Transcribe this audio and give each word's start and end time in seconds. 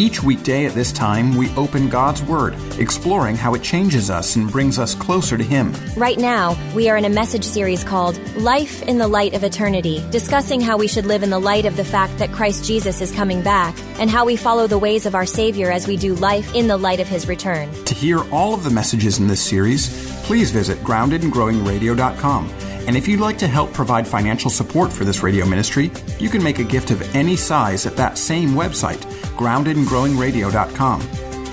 Each 0.00 0.22
weekday 0.22 0.64
at 0.64 0.72
this 0.72 0.92
time, 0.92 1.36
we 1.36 1.54
open 1.56 1.90
God's 1.90 2.22
Word, 2.22 2.54
exploring 2.78 3.36
how 3.36 3.52
it 3.52 3.62
changes 3.62 4.08
us 4.08 4.34
and 4.34 4.50
brings 4.50 4.78
us 4.78 4.94
closer 4.94 5.36
to 5.36 5.44
Him. 5.44 5.74
Right 5.94 6.16
now, 6.16 6.56
we 6.74 6.88
are 6.88 6.96
in 6.96 7.04
a 7.04 7.10
message 7.10 7.44
series 7.44 7.84
called 7.84 8.18
Life 8.34 8.80
in 8.84 8.96
the 8.96 9.06
Light 9.06 9.34
of 9.34 9.44
Eternity, 9.44 10.02
discussing 10.10 10.62
how 10.62 10.78
we 10.78 10.88
should 10.88 11.04
live 11.04 11.22
in 11.22 11.28
the 11.28 11.38
light 11.38 11.66
of 11.66 11.76
the 11.76 11.84
fact 11.84 12.16
that 12.16 12.32
Christ 12.32 12.64
Jesus 12.64 13.02
is 13.02 13.12
coming 13.12 13.42
back, 13.42 13.78
and 13.98 14.08
how 14.08 14.24
we 14.24 14.36
follow 14.36 14.66
the 14.66 14.78
ways 14.78 15.04
of 15.04 15.14
our 15.14 15.26
Savior 15.26 15.70
as 15.70 15.86
we 15.86 15.98
do 15.98 16.14
life 16.14 16.54
in 16.54 16.66
the 16.66 16.78
light 16.78 17.00
of 17.00 17.06
His 17.06 17.28
return. 17.28 17.70
To 17.84 17.92
hear 17.92 18.24
all 18.32 18.54
of 18.54 18.64
the 18.64 18.70
messages 18.70 19.18
in 19.18 19.26
this 19.26 19.42
series, 19.42 19.90
please 20.22 20.50
visit 20.50 20.78
groundedandgrowingradio.com. 20.78 22.48
And 22.86 22.96
if 22.96 23.06
you'd 23.06 23.20
like 23.20 23.36
to 23.38 23.46
help 23.46 23.74
provide 23.74 24.08
financial 24.08 24.50
support 24.50 24.90
for 24.90 25.04
this 25.04 25.22
radio 25.22 25.44
ministry, 25.44 25.92
you 26.18 26.30
can 26.30 26.42
make 26.42 26.58
a 26.58 26.64
gift 26.64 26.90
of 26.90 27.14
any 27.14 27.36
size 27.36 27.84
at 27.84 27.96
that 27.98 28.16
same 28.16 28.50
website, 28.50 29.04
groundedandgrowingradio.com. 29.40 31.00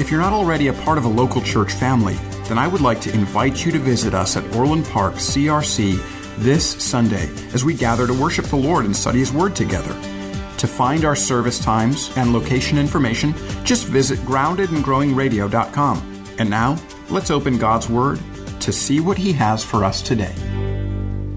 If 0.02 0.12
you're 0.12 0.20
not 0.20 0.34
already 0.34 0.68
a 0.68 0.74
part 0.74 0.98
of 0.98 1.06
a 1.06 1.10
local 1.10 1.42
church 1.42 1.72
family, 1.72 2.16
then 2.50 2.58
I 2.58 2.68
would 2.68 2.82
like 2.82 3.00
to 3.02 3.14
invite 3.14 3.66
you 3.66 3.72
to 3.72 3.80
visit 3.80 4.14
us 4.14 4.36
at 4.36 4.56
Orland 4.56 4.86
Park 4.88 5.16
CRC 5.16 5.98
this 6.38 6.84
Sunday 6.84 7.30
as 7.54 7.64
we 7.64 7.74
gather 7.74 8.06
to 8.06 8.14
worship 8.14 8.46
the 8.46 8.58
Lord 8.58 8.84
and 8.84 8.96
study 8.96 9.20
His 9.20 9.32
Word 9.32 9.56
together. 9.56 9.94
To 10.58 10.68
find 10.68 11.06
our 11.06 11.16
service 11.16 11.60
times 11.60 12.12
and 12.18 12.34
location 12.34 12.78
information, 12.78 13.34
just 13.64 13.88
visit 13.88 14.20
groundedandgrowingradio.com. 14.20 16.26
And 16.40 16.50
now, 16.50 16.78
let's 17.10 17.32
open 17.32 17.58
God's 17.58 17.90
Word 17.90 18.20
to 18.60 18.74
see 18.74 19.00
what 19.00 19.18
He 19.18 19.32
has 19.32 19.64
for 19.64 19.86
us 19.86 20.02
today. 20.02 20.36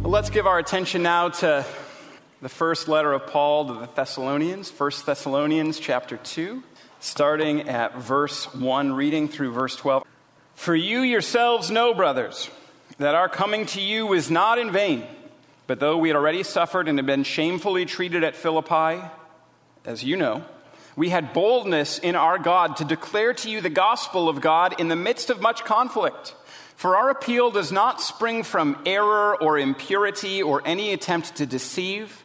Let's 0.03 0.31
give 0.31 0.49
our 0.49 0.59
attention 0.59 1.05
now 1.05 1.29
to 1.29 1.65
the 2.43 2.49
first 2.49 2.89
letter 2.89 3.13
of 3.13 3.27
Paul 3.27 3.67
to 3.67 3.75
the 3.75 3.89
Thessalonians, 3.95 4.71
1 4.71 4.91
Thessalonians 5.05 5.79
chapter 5.79 6.17
2, 6.17 6.63
starting 6.99 7.69
at 7.69 7.99
verse 7.99 8.53
1, 8.55 8.95
reading 8.95 9.29
through 9.29 9.53
verse 9.53 9.77
12. 9.77 10.05
For 10.55 10.75
you 10.75 11.01
yourselves 11.01 11.71
know, 11.71 11.93
brothers, 11.93 12.51
that 12.97 13.15
our 13.15 13.29
coming 13.29 13.67
to 13.67 13.81
you 13.81 14.07
was 14.07 14.31
not 14.31 14.59
in 14.59 14.73
vain. 14.73 15.05
But 15.67 15.81
though 15.81 15.99
we 15.99 16.09
had 16.09 16.17
already 16.17 16.43
suffered 16.43 16.89
and 16.89 16.99
had 16.99 17.07
been 17.07 17.25
shamefully 17.25 17.85
treated 17.85 18.25
at 18.25 18.37
Philippi, 18.37 19.03
as 19.85 20.03
you 20.03 20.17
know, 20.17 20.43
we 20.97 21.11
had 21.11 21.35
boldness 21.35 21.99
in 21.99 22.17
our 22.17 22.39
God 22.39 22.79
to 22.79 22.85
declare 22.85 23.35
to 23.35 23.51
you 23.51 23.61
the 23.61 23.69
gospel 23.69 24.31
of 24.31 24.41
God 24.41 24.81
in 24.81 24.89
the 24.89 24.97
midst 24.97 25.29
of 25.29 25.43
much 25.43 25.65
conflict. 25.65 26.35
For 26.75 26.97
our 26.97 27.11
appeal 27.11 27.51
does 27.51 27.71
not 27.71 28.01
spring 28.01 28.43
from 28.43 28.79
error 28.87 29.37
or 29.41 29.59
impurity 29.59 30.43
or 30.43 30.63
any 30.65 30.95
attempt 30.95 31.37
to 31.37 31.45
deceive, 31.45 32.25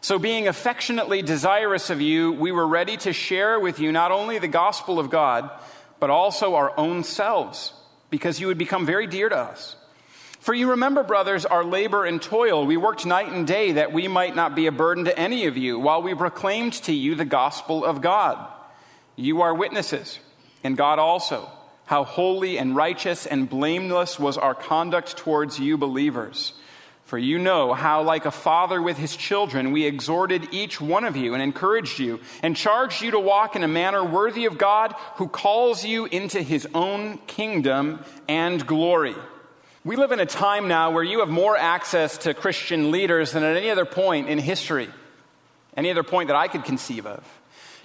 So, 0.00 0.18
being 0.18 0.46
affectionately 0.46 1.22
desirous 1.22 1.90
of 1.90 2.00
you, 2.00 2.32
we 2.32 2.52
were 2.52 2.66
ready 2.66 2.96
to 2.98 3.12
share 3.12 3.58
with 3.58 3.80
you 3.80 3.90
not 3.90 4.12
only 4.12 4.38
the 4.38 4.48
gospel 4.48 4.98
of 4.98 5.10
God, 5.10 5.50
but 5.98 6.10
also 6.10 6.54
our 6.54 6.72
own 6.78 7.02
selves, 7.02 7.72
because 8.08 8.40
you 8.40 8.46
would 8.46 8.58
become 8.58 8.86
very 8.86 9.06
dear 9.06 9.28
to 9.28 9.36
us. 9.36 9.74
For 10.38 10.54
you 10.54 10.70
remember, 10.70 11.02
brothers, 11.02 11.44
our 11.44 11.64
labor 11.64 12.04
and 12.04 12.22
toil. 12.22 12.64
We 12.64 12.76
worked 12.76 13.04
night 13.04 13.32
and 13.32 13.46
day 13.46 13.72
that 13.72 13.92
we 13.92 14.06
might 14.06 14.36
not 14.36 14.54
be 14.54 14.66
a 14.66 14.72
burden 14.72 15.04
to 15.06 15.18
any 15.18 15.46
of 15.46 15.56
you 15.56 15.78
while 15.78 16.00
we 16.00 16.14
proclaimed 16.14 16.74
to 16.84 16.92
you 16.92 17.16
the 17.16 17.24
gospel 17.24 17.84
of 17.84 18.00
God. 18.00 18.46
You 19.16 19.42
are 19.42 19.52
witnesses, 19.52 20.20
and 20.62 20.76
God 20.76 21.00
also, 21.00 21.50
how 21.86 22.04
holy 22.04 22.56
and 22.56 22.76
righteous 22.76 23.26
and 23.26 23.50
blameless 23.50 24.18
was 24.18 24.38
our 24.38 24.54
conduct 24.54 25.16
towards 25.16 25.58
you 25.58 25.76
believers. 25.76 26.52
For 27.08 27.16
you 27.16 27.38
know 27.38 27.72
how, 27.72 28.02
like 28.02 28.26
a 28.26 28.30
father 28.30 28.82
with 28.82 28.98
his 28.98 29.16
children, 29.16 29.72
we 29.72 29.86
exhorted 29.86 30.48
each 30.52 30.78
one 30.78 31.04
of 31.04 31.16
you 31.16 31.32
and 31.32 31.42
encouraged 31.42 31.98
you 31.98 32.20
and 32.42 32.54
charged 32.54 33.00
you 33.00 33.12
to 33.12 33.18
walk 33.18 33.56
in 33.56 33.64
a 33.64 33.66
manner 33.66 34.04
worthy 34.04 34.44
of 34.44 34.58
God 34.58 34.94
who 35.14 35.26
calls 35.26 35.86
you 35.86 36.04
into 36.04 36.42
his 36.42 36.68
own 36.74 37.16
kingdom 37.26 38.04
and 38.28 38.66
glory. 38.66 39.14
We 39.86 39.96
live 39.96 40.12
in 40.12 40.20
a 40.20 40.26
time 40.26 40.68
now 40.68 40.90
where 40.90 41.02
you 41.02 41.20
have 41.20 41.30
more 41.30 41.56
access 41.56 42.18
to 42.18 42.34
Christian 42.34 42.90
leaders 42.90 43.32
than 43.32 43.42
at 43.42 43.56
any 43.56 43.70
other 43.70 43.86
point 43.86 44.28
in 44.28 44.38
history, 44.38 44.90
any 45.78 45.90
other 45.90 46.02
point 46.02 46.26
that 46.26 46.36
I 46.36 46.46
could 46.46 46.64
conceive 46.64 47.06
of. 47.06 47.24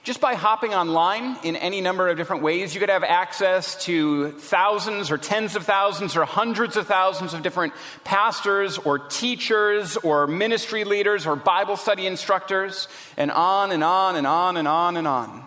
Just 0.04 0.20
by 0.20 0.36
hopping 0.36 0.74
online 0.74 1.38
in 1.44 1.56
any 1.56 1.80
number 1.80 2.10
of 2.10 2.18
different 2.18 2.44
ways, 2.44 2.74
you 2.74 2.82
could 2.82 2.90
have 2.90 3.06
access 3.06 3.82
to 3.86 4.32
thousands 4.32 5.10
or 5.10 5.18
tens 5.18 5.56
of 5.56 5.64
thousands 5.64 6.18
or 6.18 6.26
hundreds 6.26 6.76
of 6.76 6.88
thousands 6.88 7.34
of 7.34 7.42
different 7.42 7.72
pastors 8.04 8.78
or 8.78 9.00
teachers 9.00 9.96
or 9.96 10.28
ministry 10.28 10.84
leaders 10.84 11.26
or 11.26 11.38
Bible 11.38 11.78
study 11.78 12.06
instructors, 12.06 12.90
and 13.16 13.32
on 13.32 13.72
and 13.72 13.82
on 13.82 14.18
and 14.18 14.28
on 14.28 14.58
and 14.58 14.68
on 14.68 14.98
and 14.98 15.08
on. 15.08 15.42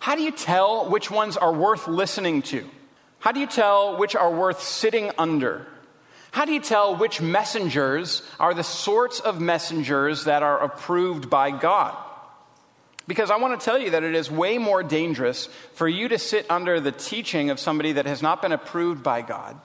How 0.00 0.14
do 0.14 0.22
you 0.22 0.32
tell 0.32 0.88
which 0.88 1.10
ones 1.10 1.36
are 1.36 1.52
worth 1.52 1.86
listening 1.86 2.40
to? 2.42 2.66
How 3.18 3.32
do 3.32 3.40
you 3.40 3.46
tell 3.46 3.98
which 3.98 4.16
are 4.16 4.32
worth 4.32 4.62
sitting 4.62 5.10
under? 5.18 5.66
How 6.30 6.46
do 6.46 6.52
you 6.54 6.60
tell 6.60 6.96
which 6.96 7.20
messengers 7.20 8.22
are 8.40 8.54
the 8.54 8.64
sorts 8.64 9.20
of 9.20 9.38
messengers 9.38 10.24
that 10.24 10.42
are 10.42 10.62
approved 10.62 11.28
by 11.28 11.50
God? 11.50 11.94
Because 13.06 13.30
I 13.30 13.36
want 13.36 13.58
to 13.58 13.64
tell 13.64 13.78
you 13.78 13.90
that 13.90 14.02
it 14.02 14.14
is 14.14 14.30
way 14.30 14.58
more 14.58 14.82
dangerous 14.82 15.48
for 15.74 15.88
you 15.88 16.08
to 16.08 16.18
sit 16.18 16.50
under 16.50 16.80
the 16.80 16.92
teaching 16.92 17.50
of 17.50 17.60
somebody 17.60 17.92
that 17.92 18.06
has 18.06 18.20
not 18.20 18.42
been 18.42 18.52
approved 18.52 19.02
by 19.02 19.22
God 19.22 19.56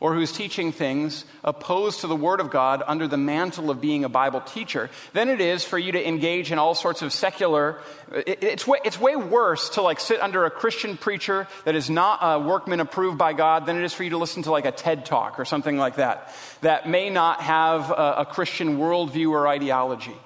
or 0.00 0.14
who's 0.14 0.32
teaching 0.32 0.70
things 0.72 1.24
opposed 1.42 2.00
to 2.00 2.06
the 2.06 2.16
Word 2.16 2.40
of 2.40 2.50
God 2.50 2.82
under 2.86 3.08
the 3.08 3.16
mantle 3.16 3.70
of 3.70 3.80
being 3.80 4.04
a 4.04 4.08
Bible 4.08 4.40
teacher 4.40 4.90
than 5.12 5.28
it 5.28 5.40
is 5.40 5.64
for 5.64 5.78
you 5.78 5.92
to 5.92 6.08
engage 6.08 6.52
in 6.52 6.58
all 6.58 6.74
sorts 6.74 7.02
of 7.02 7.12
secular. 7.12 7.80
it's, 8.12 8.66
way, 8.66 8.78
it's 8.84 9.00
way 9.00 9.16
worse 9.16 9.70
to 9.70 9.82
like 9.82 9.98
sit 9.98 10.20
under 10.20 10.44
a 10.44 10.50
Christian 10.50 10.96
preacher 10.96 11.48
that 11.64 11.74
is 11.74 11.90
not 11.90 12.18
a 12.22 12.38
workman 12.38 12.80
approved 12.80 13.18
by 13.18 13.32
God 13.32 13.66
than 13.66 13.76
it 13.76 13.84
is 13.84 13.92
for 13.92 14.04
you 14.04 14.10
to 14.10 14.18
listen 14.18 14.42
to 14.44 14.50
like 14.50 14.66
a 14.66 14.72
TED 14.72 15.04
talk 15.04 15.38
or 15.38 15.44
something 15.44 15.76
like 15.76 15.96
that 15.96 16.34
that 16.60 16.88
may 16.88 17.10
not 17.10 17.40
have 17.40 17.90
a, 17.90 18.14
a 18.18 18.26
Christian 18.26 18.78
worldview 18.78 19.30
or 19.30 19.48
ideology. 19.48 20.16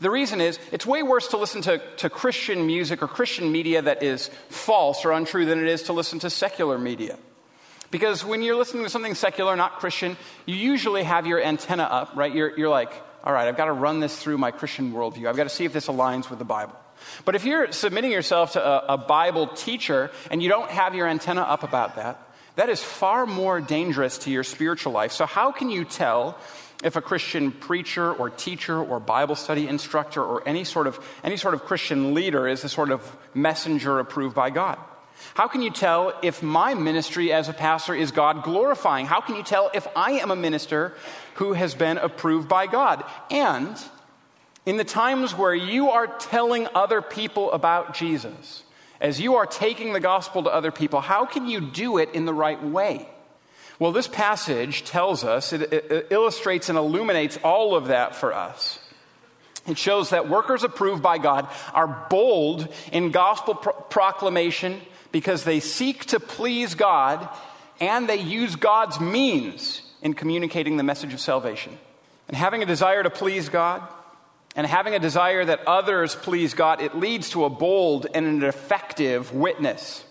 The 0.00 0.10
reason 0.10 0.40
is, 0.40 0.58
it's 0.70 0.86
way 0.86 1.02
worse 1.02 1.28
to 1.28 1.36
listen 1.36 1.62
to, 1.62 1.78
to 1.96 2.08
Christian 2.08 2.66
music 2.66 3.02
or 3.02 3.08
Christian 3.08 3.50
media 3.50 3.82
that 3.82 4.02
is 4.02 4.30
false 4.48 5.04
or 5.04 5.12
untrue 5.12 5.44
than 5.44 5.58
it 5.58 5.68
is 5.68 5.84
to 5.84 5.92
listen 5.92 6.20
to 6.20 6.30
secular 6.30 6.78
media. 6.78 7.18
Because 7.90 8.24
when 8.24 8.42
you're 8.42 8.56
listening 8.56 8.84
to 8.84 8.90
something 8.90 9.14
secular, 9.14 9.56
not 9.56 9.78
Christian, 9.80 10.16
you 10.46 10.54
usually 10.54 11.02
have 11.02 11.26
your 11.26 11.42
antenna 11.42 11.84
up, 11.84 12.14
right? 12.14 12.32
You're, 12.32 12.56
you're 12.56 12.68
like, 12.68 12.92
all 13.24 13.32
right, 13.32 13.48
I've 13.48 13.56
got 13.56 13.64
to 13.64 13.72
run 13.72 13.98
this 14.00 14.16
through 14.16 14.38
my 14.38 14.50
Christian 14.50 14.92
worldview. 14.92 15.26
I've 15.26 15.36
got 15.36 15.44
to 15.44 15.48
see 15.48 15.64
if 15.64 15.72
this 15.72 15.88
aligns 15.88 16.30
with 16.30 16.38
the 16.38 16.44
Bible. 16.44 16.76
But 17.24 17.34
if 17.34 17.44
you're 17.44 17.72
submitting 17.72 18.10
yourself 18.10 18.52
to 18.52 18.64
a, 18.64 18.94
a 18.94 18.98
Bible 18.98 19.48
teacher 19.48 20.10
and 20.30 20.42
you 20.42 20.48
don't 20.48 20.70
have 20.70 20.94
your 20.94 21.08
antenna 21.08 21.42
up 21.42 21.62
about 21.62 21.96
that, 21.96 22.20
that 22.56 22.68
is 22.68 22.82
far 22.82 23.24
more 23.24 23.60
dangerous 23.60 24.18
to 24.18 24.30
your 24.30 24.44
spiritual 24.44 24.92
life. 24.92 25.12
So, 25.12 25.26
how 25.26 25.52
can 25.52 25.70
you 25.70 25.84
tell 25.84 26.36
if 26.82 26.96
a 26.96 27.00
Christian 27.00 27.50
preacher 27.50 28.12
or 28.12 28.30
teacher 28.30 28.80
or 28.80 29.00
Bible 29.00 29.34
study 29.34 29.66
instructor 29.66 30.22
or 30.22 30.46
any 30.46 30.64
sort 30.64 30.86
of, 30.86 30.98
any 31.24 31.36
sort 31.36 31.54
of 31.54 31.64
Christian 31.64 32.14
leader 32.14 32.46
is 32.46 32.62
a 32.64 32.68
sort 32.68 32.90
of 32.90 33.16
messenger 33.34 33.98
approved 33.98 34.34
by 34.34 34.50
God? 34.50 34.78
How 35.34 35.48
can 35.48 35.62
you 35.62 35.70
tell 35.70 36.12
if 36.22 36.42
my 36.42 36.74
ministry 36.74 37.32
as 37.32 37.48
a 37.48 37.52
pastor 37.52 37.94
is 37.94 38.12
God 38.12 38.44
glorifying? 38.44 39.06
How 39.06 39.20
can 39.20 39.34
you 39.34 39.42
tell 39.42 39.70
if 39.74 39.86
I 39.96 40.12
am 40.12 40.30
a 40.30 40.36
minister 40.36 40.94
who 41.34 41.52
has 41.52 41.74
been 41.74 41.98
approved 41.98 42.48
by 42.48 42.66
God? 42.66 43.04
And 43.30 43.76
in 44.64 44.76
the 44.76 44.84
times 44.84 45.34
where 45.34 45.54
you 45.54 45.90
are 45.90 46.06
telling 46.06 46.68
other 46.74 47.02
people 47.02 47.50
about 47.52 47.94
Jesus, 47.94 48.62
as 49.00 49.20
you 49.20 49.36
are 49.36 49.46
taking 49.46 49.92
the 49.92 50.00
gospel 50.00 50.44
to 50.44 50.50
other 50.50 50.70
people, 50.70 51.00
how 51.00 51.24
can 51.24 51.48
you 51.48 51.60
do 51.60 51.98
it 51.98 52.10
in 52.14 52.24
the 52.24 52.34
right 52.34 52.62
way? 52.62 53.08
Well, 53.78 53.92
this 53.92 54.08
passage 54.08 54.84
tells 54.84 55.22
us, 55.22 55.52
it, 55.52 55.72
it, 55.72 56.08
illustrates 56.10 56.68
and 56.68 56.76
illuminates 56.76 57.38
all 57.44 57.76
of 57.76 57.88
that 57.88 58.16
for 58.16 58.34
us. 58.34 58.80
It 59.68 59.78
shows 59.78 60.10
that 60.10 60.28
workers 60.28 60.64
approved 60.64 61.02
by 61.02 61.18
God 61.18 61.48
are 61.74 62.06
bold 62.10 62.68
in 62.90 63.10
gospel 63.10 63.54
pro- 63.54 63.72
proclamation 63.72 64.80
because 65.12 65.44
they 65.44 65.60
seek 65.60 66.06
to 66.06 66.18
please 66.18 66.74
God 66.74 67.28
and 67.80 68.08
they 68.08 68.16
use 68.16 68.56
God's 68.56 68.98
means 68.98 69.82
in 70.02 70.14
communicating 70.14 70.76
the 70.76 70.82
message 70.82 71.12
of 71.12 71.20
salvation. 71.20 71.78
And 72.26 72.36
having 72.36 72.62
a 72.62 72.66
desire 72.66 73.02
to 73.02 73.10
please 73.10 73.48
God 73.48 73.82
and 74.56 74.66
having 74.66 74.94
a 74.94 74.98
desire 74.98 75.44
that 75.44 75.66
others 75.66 76.16
please 76.16 76.54
God, 76.54 76.80
it 76.80 76.96
leads 76.96 77.30
to 77.30 77.44
a 77.44 77.50
bold 77.50 78.06
and 78.12 78.26
an 78.26 78.42
effective 78.42 79.32
witness. 79.32 80.04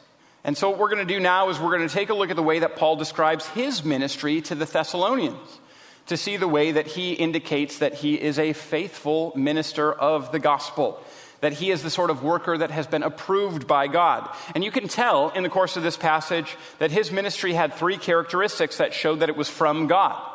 And 0.44 0.58
so, 0.58 0.70
what 0.70 0.80
we're 0.80 0.90
going 0.90 1.06
to 1.06 1.14
do 1.14 1.20
now 1.20 1.50
is 1.50 1.60
we're 1.60 1.76
going 1.76 1.88
to 1.88 1.94
take 1.94 2.10
a 2.10 2.14
look 2.14 2.30
at 2.30 2.36
the 2.36 2.44
way 2.44 2.60
that 2.60 2.76
Paul 2.76 2.96
describes 2.96 3.48
his 3.50 3.84
ministry 3.84 4.42
to 4.42 4.56
the 4.56 4.66
Thessalonians 4.66 5.60
to 6.08 6.18
see 6.18 6.38
the 6.38 6.48
way 6.48 6.72
that 6.72 6.88
he 6.88 7.14
indicates 7.14 7.80
that 7.80 7.96
he 7.96 8.16
is 8.16 8.40
a 8.40 8.54
faithful 8.54 9.34
minister 9.36 9.92
of 9.92 10.32
the 10.32 10.40
gospel, 10.40 11.04
that 11.42 11.54
he 11.54 11.70
is 11.70 11.84
the 11.84 11.90
sort 11.90 12.10
of 12.10 12.24
worker 12.24 12.58
that 12.58 12.72
has 12.72 12.88
been 12.88 13.04
approved 13.04 13.68
by 13.68 13.88
God. 13.88 14.30
And 14.56 14.64
you 14.64 14.72
can 14.72 14.88
tell 14.88 15.30
in 15.30 15.44
the 15.44 15.50
course 15.50 15.76
of 15.76 15.84
this 15.84 15.98
passage 15.98 16.56
that 16.80 16.92
his 16.92 17.12
ministry 17.12 17.54
had 17.54 17.74
three 17.74 17.98
characteristics 17.98 18.78
that 18.78 18.94
showed 18.94 19.20
that 19.20 19.30
it 19.30 19.36
was 19.36 19.50
from 19.50 19.88
God 19.88 20.34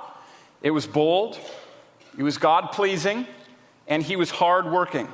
it 0.63 0.71
was 0.71 0.87
bold, 0.87 1.39
it 2.17 2.23
was 2.23 2.39
God 2.39 2.71
pleasing, 2.73 3.27
and 3.89 4.03
he 4.03 4.17
was 4.17 4.31
hardworking. 4.31 5.13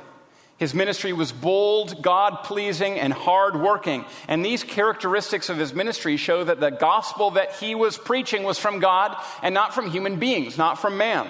His 0.59 0.73
ministry 0.73 1.13
was 1.13 1.31
bold, 1.31 2.01
God 2.03 2.43
pleasing, 2.43 2.99
and 2.99 3.13
hard 3.13 3.55
working. 3.55 4.03
And 4.27 4.43
these 4.43 4.61
characteristics 4.61 5.47
of 5.47 5.57
his 5.57 5.73
ministry 5.73 6.17
show 6.17 6.43
that 6.43 6.59
the 6.59 6.69
gospel 6.69 7.31
that 7.31 7.53
he 7.53 7.75
was 7.75 7.97
preaching 7.97 8.43
was 8.43 8.59
from 8.59 8.79
God 8.79 9.15
and 9.41 9.55
not 9.55 9.73
from 9.73 9.89
human 9.89 10.17
beings, 10.17 10.57
not 10.57 10.77
from 10.77 10.97
man. 10.97 11.27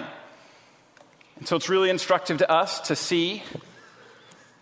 And 1.38 1.46
so 1.46 1.54
it's 1.54 1.68
really 1.68 1.90
instructive 1.90 2.38
to 2.38 2.50
us 2.50 2.80
to 2.88 2.96
see 2.96 3.44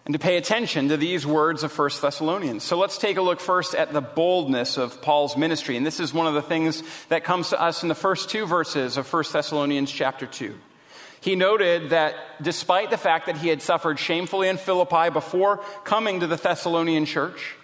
and 0.04 0.12
to 0.12 0.18
pay 0.18 0.36
attention 0.36 0.88
to 0.88 0.98
these 0.98 1.26
words 1.26 1.62
of 1.62 1.76
1 1.76 1.90
Thessalonians. 2.02 2.62
So 2.62 2.78
let's 2.78 2.98
take 2.98 3.16
a 3.16 3.22
look 3.22 3.40
first 3.40 3.74
at 3.74 3.94
the 3.94 4.02
boldness 4.02 4.76
of 4.76 5.00
Paul's 5.00 5.36
ministry. 5.36 5.78
And 5.78 5.84
this 5.84 5.98
is 5.98 6.12
one 6.12 6.26
of 6.26 6.34
the 6.34 6.42
things 6.42 6.82
that 7.08 7.24
comes 7.24 7.50
to 7.50 7.60
us 7.60 7.82
in 7.82 7.88
the 7.88 7.94
first 7.94 8.28
two 8.28 8.46
verses 8.46 8.98
of 8.98 9.10
1 9.10 9.24
Thessalonians 9.32 9.90
chapter 9.90 10.26
2. 10.26 10.54
He 11.20 11.36
noted 11.36 11.90
that 11.90 12.14
despite 12.42 12.90
the 12.90 12.96
fact 12.96 13.26
that 13.26 13.38
he 13.38 13.48
had 13.48 13.62
suffered 13.62 13.98
shamefully 13.98 14.48
in 14.48 14.56
Philippi 14.56 15.10
before 15.10 15.58
coming 15.84 16.20
to 16.20 16.26
the 16.26 16.36
Thessalonian 16.36 17.06
church, 17.06 17.56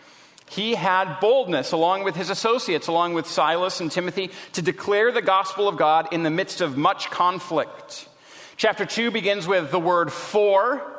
he 0.50 0.74
had 0.74 1.20
boldness 1.20 1.72
along 1.72 2.04
with 2.04 2.16
his 2.16 2.30
associates, 2.30 2.86
along 2.86 3.14
with 3.14 3.26
Silas 3.26 3.80
and 3.80 3.90
Timothy, 3.90 4.30
to 4.52 4.62
declare 4.62 5.10
the 5.10 5.22
gospel 5.22 5.68
of 5.68 5.76
God 5.76 6.12
in 6.12 6.22
the 6.22 6.30
midst 6.30 6.60
of 6.60 6.76
much 6.76 7.10
conflict. 7.10 8.08
Chapter 8.56 8.86
2 8.86 9.10
begins 9.10 9.46
with 9.46 9.70
the 9.70 9.80
word 9.80 10.12
for. 10.12 10.94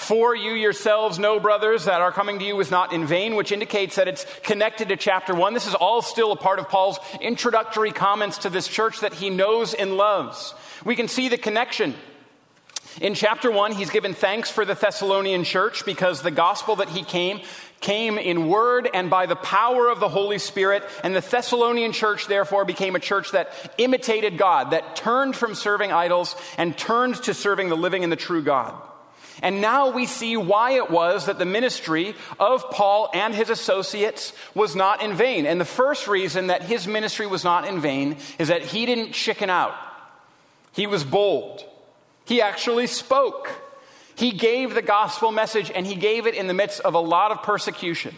For 0.00 0.34
you 0.34 0.52
yourselves 0.52 1.18
know, 1.18 1.38
brothers, 1.38 1.84
that 1.84 2.00
our 2.00 2.10
coming 2.10 2.38
to 2.38 2.44
you 2.44 2.56
was 2.56 2.70
not 2.70 2.94
in 2.94 3.06
vain, 3.06 3.36
which 3.36 3.52
indicates 3.52 3.96
that 3.96 4.08
it's 4.08 4.24
connected 4.42 4.88
to 4.88 4.96
chapter 4.96 5.34
1. 5.34 5.52
This 5.52 5.66
is 5.66 5.74
all 5.74 6.00
still 6.00 6.32
a 6.32 6.36
part 6.36 6.58
of 6.58 6.70
Paul's 6.70 6.98
introductory 7.20 7.92
comments 7.92 8.38
to 8.38 8.50
this 8.50 8.66
church 8.66 9.00
that 9.00 9.12
he 9.12 9.28
knows 9.28 9.74
and 9.74 9.98
loves. 9.98 10.54
We 10.86 10.96
can 10.96 11.06
see 11.06 11.28
the 11.28 11.36
connection. 11.36 11.94
In 13.02 13.14
chapter 13.14 13.50
1, 13.50 13.72
he's 13.72 13.90
given 13.90 14.14
thanks 14.14 14.50
for 14.50 14.64
the 14.64 14.74
Thessalonian 14.74 15.44
church 15.44 15.84
because 15.84 16.22
the 16.22 16.30
gospel 16.30 16.76
that 16.76 16.88
he 16.88 17.04
came 17.04 17.42
came 17.80 18.16
in 18.16 18.48
word 18.48 18.88
and 18.92 19.10
by 19.10 19.26
the 19.26 19.36
power 19.36 19.90
of 19.90 20.00
the 20.00 20.08
Holy 20.08 20.38
Spirit. 20.38 20.82
And 21.04 21.14
the 21.14 21.20
Thessalonian 21.20 21.92
church, 21.92 22.26
therefore, 22.26 22.64
became 22.64 22.96
a 22.96 23.00
church 23.00 23.32
that 23.32 23.52
imitated 23.76 24.38
God, 24.38 24.70
that 24.70 24.96
turned 24.96 25.36
from 25.36 25.54
serving 25.54 25.92
idols 25.92 26.36
and 26.56 26.76
turned 26.76 27.16
to 27.24 27.34
serving 27.34 27.68
the 27.68 27.76
living 27.76 28.02
and 28.02 28.10
the 28.10 28.16
true 28.16 28.42
God. 28.42 28.74
And 29.42 29.60
now 29.60 29.90
we 29.90 30.06
see 30.06 30.36
why 30.36 30.72
it 30.72 30.90
was 30.90 31.26
that 31.26 31.38
the 31.38 31.44
ministry 31.44 32.14
of 32.38 32.70
Paul 32.70 33.10
and 33.14 33.34
his 33.34 33.50
associates 33.50 34.32
was 34.54 34.76
not 34.76 35.02
in 35.02 35.14
vain. 35.14 35.46
And 35.46 35.60
the 35.60 35.64
first 35.64 36.08
reason 36.08 36.48
that 36.48 36.62
his 36.62 36.86
ministry 36.86 37.26
was 37.26 37.44
not 37.44 37.66
in 37.66 37.80
vain 37.80 38.16
is 38.38 38.48
that 38.48 38.62
he 38.62 38.86
didn't 38.86 39.12
chicken 39.12 39.50
out. 39.50 39.74
He 40.72 40.86
was 40.86 41.04
bold. 41.04 41.64
He 42.24 42.42
actually 42.42 42.86
spoke. 42.86 43.50
He 44.14 44.32
gave 44.32 44.74
the 44.74 44.82
gospel 44.82 45.32
message 45.32 45.70
and 45.74 45.86
he 45.86 45.94
gave 45.94 46.26
it 46.26 46.34
in 46.34 46.46
the 46.46 46.54
midst 46.54 46.80
of 46.80 46.94
a 46.94 47.00
lot 47.00 47.32
of 47.32 47.42
persecution. 47.42 48.14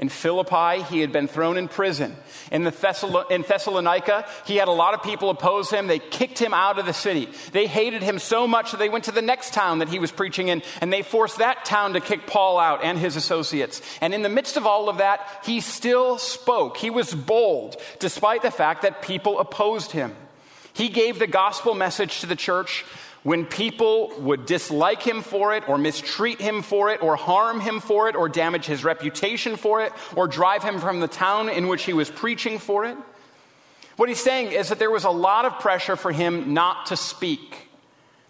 In 0.00 0.08
Philippi, 0.08 0.82
he 0.84 1.00
had 1.00 1.12
been 1.12 1.28
thrown 1.28 1.58
in 1.58 1.68
prison. 1.68 2.16
In, 2.50 2.66
in 2.66 3.42
Thessalonica, 3.42 4.26
he 4.46 4.56
had 4.56 4.66
a 4.66 4.72
lot 4.72 4.94
of 4.94 5.02
people 5.02 5.28
oppose 5.28 5.68
him. 5.68 5.88
They 5.88 5.98
kicked 5.98 6.38
him 6.38 6.54
out 6.54 6.78
of 6.78 6.86
the 6.86 6.94
city. 6.94 7.28
They 7.52 7.66
hated 7.66 8.02
him 8.02 8.18
so 8.18 8.46
much 8.48 8.70
that 8.70 8.78
they 8.78 8.88
went 8.88 9.04
to 9.04 9.12
the 9.12 9.20
next 9.20 9.52
town 9.52 9.80
that 9.80 9.90
he 9.90 9.98
was 9.98 10.10
preaching 10.10 10.48
in, 10.48 10.62
and 10.80 10.90
they 10.90 11.02
forced 11.02 11.36
that 11.36 11.66
town 11.66 11.92
to 11.92 12.00
kick 12.00 12.26
Paul 12.26 12.58
out 12.58 12.82
and 12.82 12.98
his 12.98 13.14
associates. 13.14 13.82
And 14.00 14.14
in 14.14 14.22
the 14.22 14.30
midst 14.30 14.56
of 14.56 14.66
all 14.66 14.88
of 14.88 14.98
that, 14.98 15.20
he 15.44 15.60
still 15.60 16.16
spoke. 16.16 16.78
He 16.78 16.88
was 16.88 17.14
bold, 17.14 17.76
despite 17.98 18.40
the 18.40 18.50
fact 18.50 18.80
that 18.82 19.02
people 19.02 19.38
opposed 19.38 19.92
him. 19.92 20.16
He 20.72 20.88
gave 20.88 21.18
the 21.18 21.26
gospel 21.26 21.74
message 21.74 22.20
to 22.20 22.26
the 22.26 22.36
church 22.36 22.86
when 23.22 23.44
people 23.44 24.12
would 24.18 24.46
dislike 24.46 25.02
him 25.02 25.22
for 25.22 25.54
it, 25.54 25.68
or 25.68 25.76
mistreat 25.76 26.40
him 26.40 26.62
for 26.62 26.90
it, 26.90 27.02
or 27.02 27.16
harm 27.16 27.60
him 27.60 27.80
for 27.80 28.08
it, 28.08 28.16
or 28.16 28.28
damage 28.28 28.64
his 28.64 28.82
reputation 28.82 29.56
for 29.56 29.82
it, 29.82 29.92
or 30.16 30.26
drive 30.26 30.62
him 30.62 30.78
from 30.78 31.00
the 31.00 31.08
town 31.08 31.48
in 31.48 31.68
which 31.68 31.84
he 31.84 31.92
was 31.92 32.08
preaching 32.10 32.58
for 32.58 32.84
it. 32.84 32.96
What 33.96 34.08
he's 34.08 34.22
saying 34.22 34.52
is 34.52 34.70
that 34.70 34.78
there 34.78 34.90
was 34.90 35.04
a 35.04 35.10
lot 35.10 35.44
of 35.44 35.58
pressure 35.58 35.96
for 35.96 36.12
him 36.12 36.54
not 36.54 36.86
to 36.86 36.96
speak. 36.96 37.68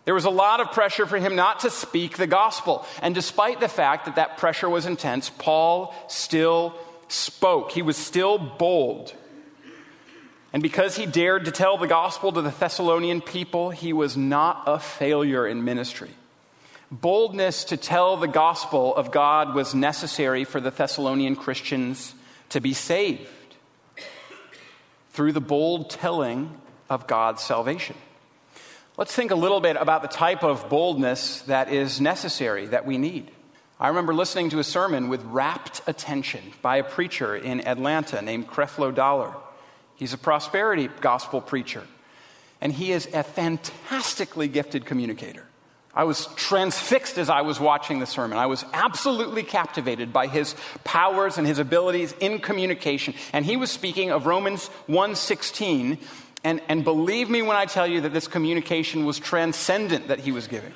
There 0.05 0.15
was 0.15 0.25
a 0.25 0.31
lot 0.31 0.59
of 0.59 0.73
pressure 0.73 1.07
for 1.07 1.19
him 1.19 1.37
not 1.37 1.61
to 1.61 1.71
speak 1.71 2.17
the 2.17 2.27
gospel. 2.27 2.85
And 3.01 3.15
despite 3.15 3.61
the 3.61 3.69
fact 3.69 4.07
that 4.07 4.17
that 4.17 4.39
pressure 4.39 4.69
was 4.69 4.87
intense, 4.87 5.31
Paul 5.31 5.95
still 6.09 6.75
spoke. 7.07 7.71
He 7.71 7.83
was 7.83 7.97
still 7.97 8.39
bold. 8.39 9.15
And 10.53 10.63
because 10.63 10.97
he 10.97 11.07
dared 11.07 11.45
to 11.45 11.53
tell 11.53 11.79
the 11.79 11.87
gospel 11.87 12.33
to 12.33 12.43
the 12.43 12.51
Thessalonian 12.51 13.21
people, 13.21 13.71
he 13.71 13.93
was 13.93 14.17
not 14.17 14.65
a 14.67 14.79
failure 14.79 15.47
in 15.47 15.65
ministry. 15.65 16.11
Boldness 16.91 17.65
to 17.65 17.77
tell 17.77 18.17
the 18.17 18.27
gospel 18.27 18.95
of 18.97 19.13
God 19.13 19.55
was 19.55 19.77
necessary 19.77 20.45
for 20.45 20.61
the 20.61 20.71
Thessalonian 20.71 21.37
Christians 21.37 22.15
to 22.49 22.61
be 22.61 22.75
saved 22.75 23.29
through 25.13 25.33
the 25.33 25.41
bold 25.41 25.89
telling 25.91 26.61
of 26.89 27.07
God's 27.07 27.43
salvation. 27.43 27.97
Let's 28.97 29.15
think 29.15 29.31
a 29.31 29.37
little 29.37 29.61
bit 29.61 29.77
about 29.77 30.03
the 30.03 30.09
type 30.09 30.43
of 30.43 30.69
boldness 30.69 31.43
that 31.43 31.73
is 31.73 32.01
necessary, 32.01 32.67
that 32.67 32.85
we 32.85 32.99
need. 32.99 33.31
I 33.79 33.89
remember 33.89 34.13
listening 34.13 34.51
to 34.51 34.59
a 34.59 34.65
sermon 34.65 35.09
with 35.09 35.23
rapt 35.25 35.83
attention 35.87 36.43
by 36.61 36.79
a 36.79 36.85
preacher 36.85 37.37
in 37.37 37.67
Atlanta 37.67 38.21
named 38.21 38.49
Creflo 38.49 38.93
Dollar. 38.93 39.33
He's 40.01 40.15
a 40.15 40.19
prosperity 40.19 40.89
gospel 41.03 41.43
preacher, 41.43 41.87
and 42.63 42.73
he 42.73 42.91
is 42.91 43.07
a 43.13 43.23
fantastically 43.23 44.49
gifted 44.49 44.87
communicator. 44.87 45.45
I 45.95 46.05
was 46.05 46.27
transfixed 46.37 47.19
as 47.19 47.29
I 47.29 47.43
was 47.43 47.61
watching 47.61 47.99
the 47.99 48.07
sermon. 48.07 48.39
I 48.39 48.47
was 48.47 48.65
absolutely 48.73 49.43
captivated 49.43 50.11
by 50.11 50.27
his 50.27 50.57
powers 50.85 51.37
and 51.37 51.47
his 51.47 51.59
abilities 51.59 52.15
in 52.19 52.39
communication. 52.39 53.13
And 53.35 53.45
he 53.45 53.59
was 53.59 53.71
speaking 53.71 54.11
of 54.11 54.25
Romans 54.25 54.71
1:16, 54.89 55.99
and, 56.45 56.63
and 56.67 56.83
believe 56.83 57.29
me 57.29 57.43
when 57.43 57.59
I 57.59 57.67
tell 57.67 57.87
you 57.87 58.01
that 58.01 58.15
this 58.15 58.27
communication 58.27 59.05
was 59.05 59.19
transcendent 59.19 60.09
that 60.09 60.21
he 60.21 60.33
was 60.33 60.47
giving. 60.47 60.73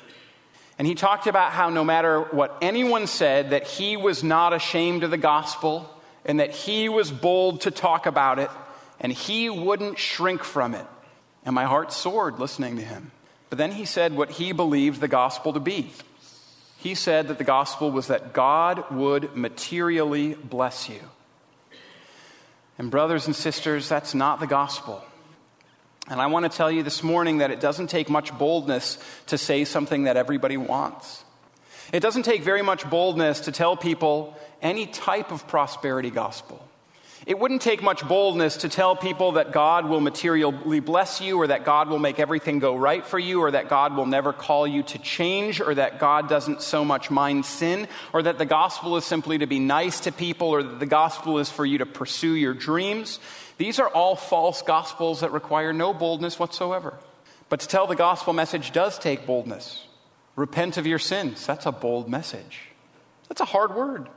And 0.77 0.87
he 0.87 0.93
talked 0.93 1.25
about 1.25 1.51
how 1.51 1.71
no 1.71 1.83
matter 1.83 2.21
what 2.21 2.55
anyone 2.61 3.07
said, 3.07 3.49
that 3.49 3.65
he 3.65 3.97
was 3.97 4.23
not 4.23 4.53
ashamed 4.53 5.03
of 5.03 5.09
the 5.09 5.17
gospel 5.17 5.89
and 6.25 6.39
that 6.39 6.51
he 6.51 6.89
was 6.89 7.09
bold 7.09 7.61
to 7.61 7.71
talk 7.71 8.05
about 8.05 8.37
it 8.37 8.51
and 9.05 9.13
he 9.13 9.51
wouldn't 9.51 9.99
shrink 9.99 10.43
from 10.43 10.73
it. 10.73 10.87
And 11.45 11.53
my 11.53 11.65
heart 11.65 11.93
soared 11.93 12.39
listening 12.39 12.77
to 12.77 12.81
him. 12.81 13.11
But 13.51 13.59
then 13.59 13.71
he 13.71 13.85
said 13.85 14.15
what 14.15 14.31
he 14.31 14.51
believed 14.51 14.99
the 14.99 15.07
gospel 15.07 15.53
to 15.53 15.59
be. 15.59 15.91
He 16.79 16.95
said 16.95 17.27
that 17.27 17.37
the 17.37 17.43
gospel 17.43 17.91
was 17.91 18.07
that 18.07 18.33
God 18.33 18.89
would 18.89 19.37
materially 19.37 20.33
bless 20.33 20.89
you. 20.89 20.99
And, 22.79 22.89
brothers 22.89 23.27
and 23.27 23.35
sisters, 23.35 23.87
that's 23.87 24.15
not 24.15 24.39
the 24.39 24.47
gospel. 24.47 25.03
And 26.07 26.19
I 26.19 26.25
want 26.25 26.51
to 26.51 26.57
tell 26.57 26.71
you 26.71 26.81
this 26.81 27.03
morning 27.03 27.37
that 27.37 27.51
it 27.51 27.59
doesn't 27.59 27.91
take 27.91 28.09
much 28.09 28.35
boldness 28.35 28.97
to 29.27 29.37
say 29.37 29.65
something 29.65 30.05
that 30.05 30.17
everybody 30.17 30.57
wants. 30.57 31.23
It 31.93 31.99
doesn't 31.99 32.23
take 32.23 32.41
very 32.41 32.63
much 32.63 32.89
boldness 32.89 33.41
to 33.41 33.51
tell 33.51 33.77
people 33.77 34.35
any 34.63 34.87
type 34.87 35.31
of 35.31 35.47
prosperity 35.47 36.09
gospel. 36.09 36.67
It 37.25 37.39
wouldn't 37.39 37.63
take 37.63 37.81
much 37.81 38.07
boldness 38.07 38.57
to 38.57 38.69
tell 38.69 38.95
people 38.95 39.31
that 39.33 39.51
God 39.51 39.89
will 39.89 39.99
materially 39.99 40.79
bless 40.79 41.21
you, 41.21 41.37
or 41.39 41.47
that 41.47 41.65
God 41.65 41.89
will 41.89 41.97
make 41.97 42.19
everything 42.19 42.59
go 42.59 42.75
right 42.75 43.03
for 43.03 43.17
you, 43.17 43.41
or 43.41 43.49
that 43.49 43.67
God 43.67 43.95
will 43.95 44.05
never 44.05 44.31
call 44.31 44.67
you 44.67 44.83
to 44.83 44.99
change, 44.99 45.59
or 45.59 45.73
that 45.73 45.99
God 45.99 46.29
doesn't 46.29 46.61
so 46.61 46.85
much 46.85 47.09
mind 47.09 47.45
sin, 47.45 47.87
or 48.13 48.21
that 48.21 48.37
the 48.37 48.45
gospel 48.45 48.95
is 48.95 49.05
simply 49.05 49.39
to 49.39 49.47
be 49.47 49.57
nice 49.57 50.01
to 50.01 50.11
people, 50.11 50.49
or 50.49 50.61
that 50.61 50.79
the 50.79 50.85
gospel 50.85 51.39
is 51.39 51.49
for 51.49 51.65
you 51.65 51.79
to 51.79 51.85
pursue 51.87 52.33
your 52.33 52.53
dreams. 52.53 53.19
These 53.57 53.79
are 53.79 53.89
all 53.89 54.15
false 54.15 54.61
gospels 54.61 55.21
that 55.21 55.31
require 55.31 55.73
no 55.73 55.93
boldness 55.93 56.37
whatsoever. 56.37 56.93
But 57.49 57.61
to 57.61 57.67
tell 57.67 57.87
the 57.87 57.95
gospel 57.95 58.33
message 58.33 58.71
does 58.71 58.99
take 58.99 59.25
boldness. 59.25 59.87
Repent 60.35 60.77
of 60.77 60.85
your 60.85 60.99
sins. 60.99 61.43
That's 61.47 61.65
a 61.65 61.71
bold 61.71 62.07
message. 62.07 62.69
That's 63.29 63.41
a 63.41 63.45
hard 63.45 63.73
word. 63.75 64.09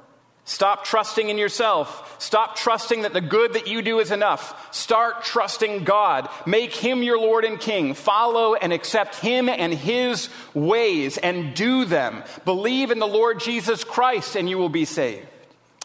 Stop 0.48 0.86
trusting 0.86 1.28
in 1.28 1.36
yourself. 1.36 2.16
Stop 2.18 2.56
trusting 2.56 3.02
that 3.02 3.12
the 3.12 3.20
good 3.20 3.52
that 3.52 3.66
you 3.66 3.82
do 3.82 3.98
is 3.98 4.10
enough. 4.10 4.74
Start 4.74 5.22
trusting 5.22 5.84
God. 5.84 6.26
Make 6.46 6.74
Him 6.74 7.02
your 7.02 7.20
Lord 7.20 7.44
and 7.44 7.60
King. 7.60 7.92
Follow 7.92 8.54
and 8.54 8.72
accept 8.72 9.16
Him 9.16 9.50
and 9.50 9.74
His 9.74 10.30
ways 10.54 11.18
and 11.18 11.54
do 11.54 11.84
them. 11.84 12.24
Believe 12.46 12.90
in 12.90 12.98
the 12.98 13.06
Lord 13.06 13.40
Jesus 13.40 13.84
Christ 13.84 14.36
and 14.36 14.48
you 14.48 14.56
will 14.56 14.70
be 14.70 14.86
saved. 14.86 15.26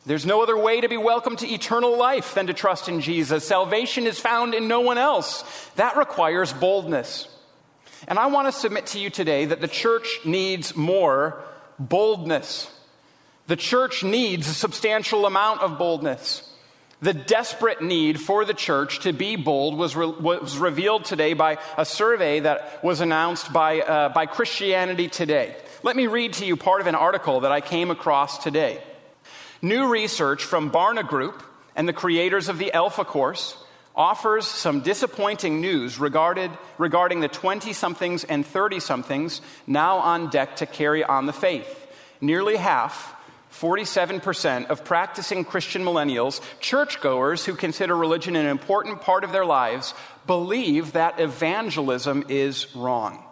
There's 0.05 0.25
no 0.25 0.41
other 0.41 0.57
way 0.57 0.79
to 0.79 0.87
be 0.87 0.95
welcome 0.95 1.35
to 1.35 1.53
eternal 1.53 1.97
life 1.97 2.33
than 2.33 2.47
to 2.47 2.53
trust 2.53 2.87
in 2.87 3.01
Jesus. 3.01 3.45
Salvation 3.45 4.07
is 4.07 4.17
found 4.17 4.53
in 4.53 4.69
no 4.69 4.79
one 4.79 4.97
else. 4.97 5.43
That 5.75 5.97
requires 5.97 6.53
boldness. 6.53 7.27
And 8.07 8.17
I 8.17 8.27
want 8.27 8.47
to 8.47 8.57
submit 8.57 8.85
to 8.87 8.99
you 8.99 9.09
today 9.09 9.43
that 9.43 9.59
the 9.59 9.67
church 9.67 10.21
needs 10.23 10.73
more 10.73 11.43
boldness. 11.77 12.69
The 13.47 13.55
church 13.57 14.03
needs 14.03 14.47
a 14.47 14.53
substantial 14.53 15.25
amount 15.25 15.61
of 15.61 15.77
boldness. 15.77 16.49
The 17.01 17.13
desperate 17.13 17.81
need 17.81 18.21
for 18.21 18.45
the 18.45 18.53
church 18.53 19.01
to 19.01 19.11
be 19.11 19.35
bold 19.35 19.77
was, 19.77 19.93
re- 19.93 20.07
was 20.07 20.57
revealed 20.57 21.03
today 21.03 21.33
by 21.33 21.57
a 21.77 21.83
survey 21.83 22.39
that 22.39 22.81
was 22.81 23.01
announced 23.01 23.51
by, 23.51 23.81
uh, 23.81 24.09
by 24.09 24.25
Christianity 24.25 25.09
Today. 25.09 25.57
Let 25.83 25.97
me 25.97 26.07
read 26.07 26.31
to 26.33 26.45
you 26.45 26.55
part 26.55 26.79
of 26.79 26.87
an 26.87 26.95
article 26.95 27.41
that 27.41 27.51
I 27.51 27.59
came 27.59 27.91
across 27.91 28.41
today. 28.41 28.81
New 29.61 29.89
research 29.89 30.45
from 30.45 30.71
Barna 30.71 31.05
Group 31.05 31.43
and 31.75 31.89
the 31.89 31.93
creators 31.93 32.47
of 32.47 32.57
the 32.57 32.71
Alpha 32.71 33.03
Course 33.03 33.57
offers 33.93 34.47
some 34.47 34.79
disappointing 34.79 35.59
news 35.59 35.99
regarded, 35.99 36.51
regarding 36.77 37.19
the 37.19 37.27
20 37.27 37.73
somethings 37.73 38.23
and 38.23 38.45
30 38.45 38.79
somethings 38.79 39.41
now 39.67 39.97
on 39.97 40.29
deck 40.29 40.55
to 40.55 40.65
carry 40.65 41.03
on 41.03 41.25
the 41.25 41.33
faith. 41.33 41.85
Nearly 42.21 42.55
half 42.55 43.13
47% 43.59 44.67
of 44.67 44.83
practicing 44.83 45.45
Christian 45.45 45.83
millennials, 45.83 46.41
churchgoers 46.59 47.45
who 47.45 47.55
consider 47.55 47.95
religion 47.95 48.35
an 48.35 48.47
important 48.47 49.01
part 49.01 49.23
of 49.23 49.31
their 49.31 49.45
lives, 49.45 49.93
believe 50.25 50.93
that 50.93 51.19
evangelism 51.19 52.25
is 52.29 52.73
wrong. 52.75 53.23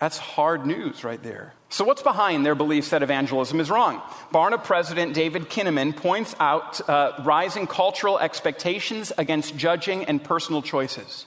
That's 0.00 0.18
hard 0.18 0.66
news 0.66 1.04
right 1.04 1.22
there. 1.22 1.54
So, 1.68 1.84
what's 1.84 2.02
behind 2.02 2.44
their 2.44 2.56
beliefs 2.56 2.90
that 2.90 3.02
evangelism 3.02 3.60
is 3.60 3.70
wrong? 3.70 4.02
Barna 4.32 4.62
President 4.62 5.14
David 5.14 5.48
Kinnaman 5.48 5.94
points 5.94 6.34
out 6.40 6.88
uh, 6.88 7.22
rising 7.24 7.66
cultural 7.66 8.18
expectations 8.18 9.12
against 9.16 9.56
judging 9.56 10.04
and 10.06 10.24
personal 10.24 10.62
choices. 10.62 11.26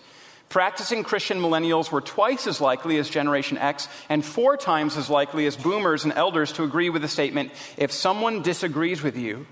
Practicing 0.53 1.01
Christian 1.01 1.39
millennials 1.39 1.91
were 1.91 1.99
twice 1.99 2.45
as 2.45 2.61
likely 2.61 2.99
as 2.99 3.09
Generation 3.09 3.57
X 3.57 3.87
and 4.07 4.23
four 4.23 4.55
times 4.55 4.97
as 4.97 5.09
likely 5.09 5.47
as 5.47 5.55
boomers 5.55 6.03
and 6.03 6.13
elders 6.13 6.51
to 6.51 6.63
agree 6.63 6.91
with 6.91 7.01
the 7.01 7.07
statement 7.07 7.49
if 7.75 7.91
someone 7.91 8.43
disagrees 8.43 9.01
with 9.01 9.17
you, 9.17 9.47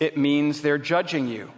it 0.00 0.16
means 0.16 0.60
they're 0.60 0.78
judging 0.78 1.28
you. 1.28 1.52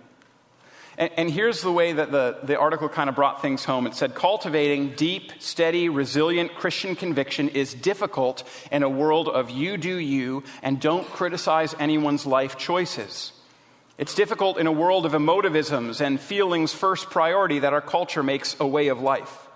And, 0.99 1.11
and, 1.17 1.31
here's 1.31 1.62
the 1.62 1.73
way 1.73 1.95
that 1.95 2.12
the, 2.12 2.41
the 2.43 2.59
article 2.59 2.91
kind 2.91 3.09
of 3.09 3.17
brought 3.17 3.41
things 3.41 3.64
home. 3.64 3.87
It 3.87 3.95
said, 3.95 4.14
cultivating 4.14 4.91
deep, 4.91 5.33
steady, 5.38 5.88
resilient 5.88 6.55
Christian 6.55 6.95
conviction 6.95 7.49
is 7.49 7.73
difficult 7.73 8.47
in 8.71 8.83
a 8.83 8.88
world 8.91 9.31
of 9.31 9.49
you 9.49 9.79
do 9.79 9.97
you 9.97 10.45
and 10.62 10.79
don't 10.79 11.09
criticize 11.09 11.75
anyone's 11.79 12.26
life 12.26 12.59
choices. 12.59 13.33
It's 13.97 14.15
difficult 14.15 14.59
in 14.59 14.67
a 14.67 14.73
world 14.73 15.07
of 15.07 15.13
emotivisms 15.13 16.01
and 16.01 16.19
feelings 16.19 16.73
first 16.73 17.11
priority 17.11 17.61
that 17.61 17.73
our 17.73 17.81
culture 17.81 18.25
makes 18.25 18.57
a 18.59 18.67
way 18.67 18.89
of 18.89 19.01
life. 19.01 19.47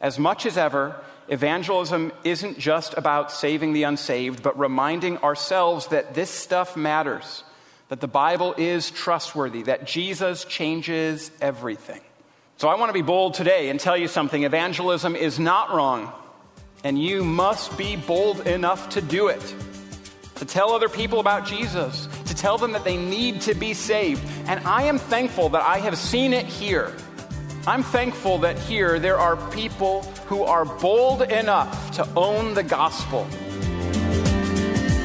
As 0.00 0.18
much 0.18 0.46
as 0.46 0.58
ever, 0.58 0.96
evangelism 1.28 2.12
isn't 2.24 2.58
just 2.58 2.94
about 2.96 3.30
saving 3.30 3.72
the 3.72 3.84
unsaved, 3.84 4.42
but 4.42 4.58
reminding 4.58 5.18
ourselves 5.18 5.86
that 5.88 6.12
this 6.12 6.28
stuff 6.28 6.76
matters, 6.76 7.44
that 7.88 8.00
the 8.00 8.08
Bible 8.08 8.54
is 8.58 8.90
trustworthy, 8.90 9.62
that 9.62 9.86
Jesus 9.86 10.44
changes 10.44 11.30
everything. 11.40 12.00
So 12.56 12.68
I 12.68 12.74
want 12.74 12.88
to 12.88 12.94
be 12.94 13.02
bold 13.02 13.34
today 13.34 13.70
and 13.70 13.78
tell 13.78 13.96
you 13.96 14.08
something. 14.08 14.42
Evangelism 14.42 15.14
is 15.14 15.38
not 15.38 15.72
wrong, 15.72 16.12
and 16.82 17.00
you 17.00 17.22
must 17.22 17.78
be 17.78 17.94
bold 17.94 18.46
enough 18.46 18.88
to 18.90 19.00
do 19.00 19.28
it 19.28 19.54
to 20.36 20.44
tell 20.44 20.72
other 20.72 20.88
people 20.88 21.20
about 21.20 21.46
Jesus, 21.46 22.08
to 22.34 22.40
tell 22.40 22.58
them 22.58 22.72
that 22.72 22.84
they 22.84 22.96
need 22.96 23.40
to 23.42 23.54
be 23.54 23.74
saved. 23.74 24.22
And 24.46 24.60
I 24.66 24.84
am 24.84 24.98
thankful 24.98 25.48
that 25.50 25.62
I 25.62 25.78
have 25.78 25.96
seen 25.96 26.32
it 26.32 26.46
here. 26.46 26.92
I'm 27.66 27.82
thankful 27.82 28.38
that 28.38 28.58
here 28.58 28.98
there 28.98 29.18
are 29.18 29.36
people 29.50 30.02
who 30.26 30.42
are 30.42 30.64
bold 30.64 31.22
enough 31.22 31.92
to 31.92 32.08
own 32.14 32.54
the 32.54 32.62
gospel. 32.62 33.26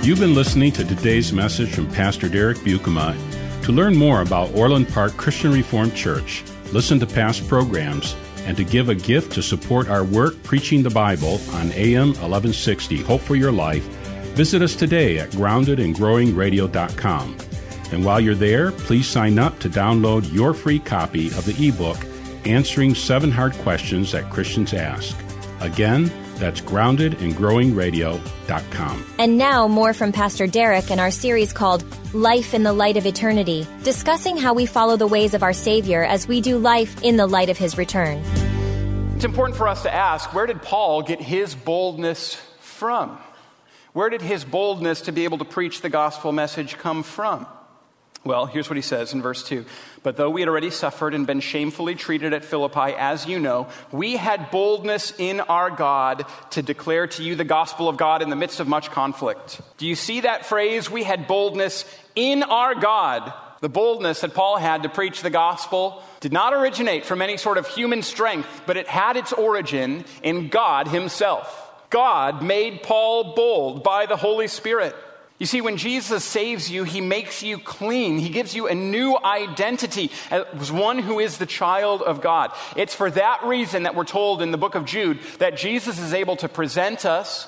You've 0.01 0.19
been 0.19 0.35
listening 0.35 0.71
to 0.73 0.83
today's 0.83 1.31
message 1.31 1.73
from 1.73 1.89
Pastor 1.91 2.29
Derek 2.29 2.57
Buikema. 2.59 3.15
To 3.63 3.71
learn 3.71 3.95
more 3.95 4.21
about 4.21 4.53
Orland 4.55 4.89
Park 4.89 5.15
Christian 5.17 5.51
Reformed 5.51 5.95
Church, 5.95 6.43
listen 6.71 6.99
to 6.99 7.05
past 7.05 7.47
programs, 7.47 8.15
and 8.45 8.57
to 8.57 8.63
give 8.63 8.89
a 8.89 8.95
gift 8.95 9.33
to 9.33 9.43
support 9.43 9.89
our 9.89 10.03
work 10.03 10.41
preaching 10.43 10.81
the 10.81 10.89
Bible 10.89 11.39
on 11.51 11.71
AM 11.73 12.07
1160 12.07 13.01
Hope 13.03 13.21
for 13.21 13.35
Your 13.35 13.51
Life, 13.51 13.87
Visit 14.39 14.61
us 14.61 14.73
today 14.73 15.19
at 15.19 15.31
groundedandgrowingradio.com. 15.31 17.37
And 17.91 18.05
while 18.05 18.21
you're 18.21 18.35
there, 18.35 18.71
please 18.71 19.05
sign 19.05 19.37
up 19.37 19.59
to 19.59 19.69
download 19.69 20.33
your 20.33 20.53
free 20.53 20.79
copy 20.79 21.27
of 21.27 21.43
the 21.43 21.67
ebook, 21.67 21.97
Answering 22.45 22.95
Seven 22.95 23.31
Hard 23.31 23.51
Questions 23.55 24.13
That 24.13 24.31
Christians 24.31 24.73
Ask. 24.73 25.17
Again, 25.59 26.09
that's 26.35 26.61
groundedandgrowingradio.com. 26.61 29.05
And 29.19 29.37
now, 29.37 29.67
more 29.67 29.93
from 29.93 30.13
Pastor 30.13 30.47
Derek 30.47 30.89
in 30.89 30.99
our 30.99 31.11
series 31.11 31.51
called 31.51 31.83
Life 32.13 32.53
in 32.53 32.63
the 32.63 32.71
Light 32.71 32.95
of 32.95 33.05
Eternity, 33.05 33.67
discussing 33.83 34.37
how 34.37 34.53
we 34.53 34.65
follow 34.65 34.95
the 34.95 35.05
ways 35.05 35.33
of 35.33 35.43
our 35.43 35.51
Savior 35.51 36.05
as 36.05 36.29
we 36.29 36.39
do 36.39 36.57
life 36.57 37.03
in 37.03 37.17
the 37.17 37.27
light 37.27 37.49
of 37.49 37.57
His 37.57 37.77
return. 37.77 38.23
It's 39.17 39.25
important 39.25 39.57
for 39.57 39.67
us 39.67 39.81
to 39.81 39.93
ask 39.93 40.33
where 40.33 40.45
did 40.45 40.61
Paul 40.61 41.01
get 41.01 41.19
his 41.19 41.55
boldness 41.55 42.35
from? 42.61 43.17
Where 43.93 44.09
did 44.09 44.21
his 44.21 44.45
boldness 44.45 45.01
to 45.01 45.11
be 45.11 45.23
able 45.23 45.39
to 45.39 45.45
preach 45.45 45.81
the 45.81 45.89
gospel 45.89 46.31
message 46.31 46.77
come 46.77 47.03
from? 47.03 47.47
Well, 48.25 48.47
here's 48.47 48.69
what 48.69 48.75
he 48.75 48.81
says 48.81 49.13
in 49.13 49.21
verse 49.21 49.43
2. 49.43 49.65
But 50.03 50.17
though 50.17 50.29
we 50.29 50.41
had 50.41 50.49
already 50.49 50.71
suffered 50.71 51.13
and 51.13 51.25
been 51.25 51.39
shamefully 51.39 51.95
treated 51.95 52.33
at 52.33 52.43
Philippi, 52.43 52.93
as 52.97 53.25
you 53.25 53.39
know, 53.39 53.69
we 53.91 54.17
had 54.17 54.51
boldness 54.51 55.13
in 55.17 55.39
our 55.39 55.69
God 55.69 56.25
to 56.51 56.61
declare 56.61 57.07
to 57.07 57.23
you 57.23 57.35
the 57.35 57.45
gospel 57.45 57.87
of 57.87 57.95
God 57.95 58.21
in 58.21 58.29
the 58.29 58.35
midst 58.35 58.59
of 58.59 58.67
much 58.67 58.91
conflict. 58.91 59.61
Do 59.77 59.87
you 59.87 59.95
see 59.95 60.21
that 60.21 60.45
phrase? 60.45 60.91
We 60.91 61.03
had 61.03 61.27
boldness 61.27 61.85
in 62.13 62.43
our 62.43 62.75
God. 62.75 63.31
The 63.61 63.69
boldness 63.69 64.21
that 64.21 64.33
Paul 64.33 64.57
had 64.57 64.83
to 64.83 64.89
preach 64.89 65.21
the 65.21 65.29
gospel 65.29 66.03
did 66.19 66.33
not 66.33 66.53
originate 66.53 67.05
from 67.05 67.21
any 67.21 67.37
sort 67.37 67.57
of 67.57 67.67
human 67.67 68.03
strength, 68.03 68.63
but 68.65 68.77
it 68.77 68.87
had 68.87 69.15
its 69.15 69.31
origin 69.31 70.03
in 70.23 70.49
God 70.49 70.89
Himself. 70.89 71.68
God 71.89 72.43
made 72.43 72.83
Paul 72.83 73.35
bold 73.35 73.83
by 73.83 74.05
the 74.05 74.17
Holy 74.17 74.47
Spirit. 74.47 74.95
You 75.39 75.45
see, 75.45 75.61
when 75.61 75.77
Jesus 75.77 76.25
saves 76.25 76.69
you, 76.69 76.83
he 76.83 76.99
makes 76.99 77.41
you 77.41 77.57
clean. 77.57 78.19
He 78.19 78.29
gives 78.29 78.53
you 78.53 78.67
a 78.67 78.75
new 78.75 79.17
identity 79.23 80.11
as 80.29 80.69
one 80.69 80.99
who 80.99 81.19
is 81.19 81.37
the 81.37 81.45
child 81.45 82.01
of 82.01 82.19
God. 82.19 82.51
It's 82.75 82.93
for 82.93 83.09
that 83.11 83.45
reason 83.45 83.83
that 83.83 83.95
we're 83.95 84.03
told 84.03 84.41
in 84.41 84.51
the 84.51 84.57
book 84.57 84.75
of 84.75 84.83
Jude 84.83 85.19
that 85.39 85.55
Jesus 85.55 85.97
is 85.97 86.13
able 86.13 86.35
to 86.37 86.49
present 86.49 87.05
us 87.05 87.47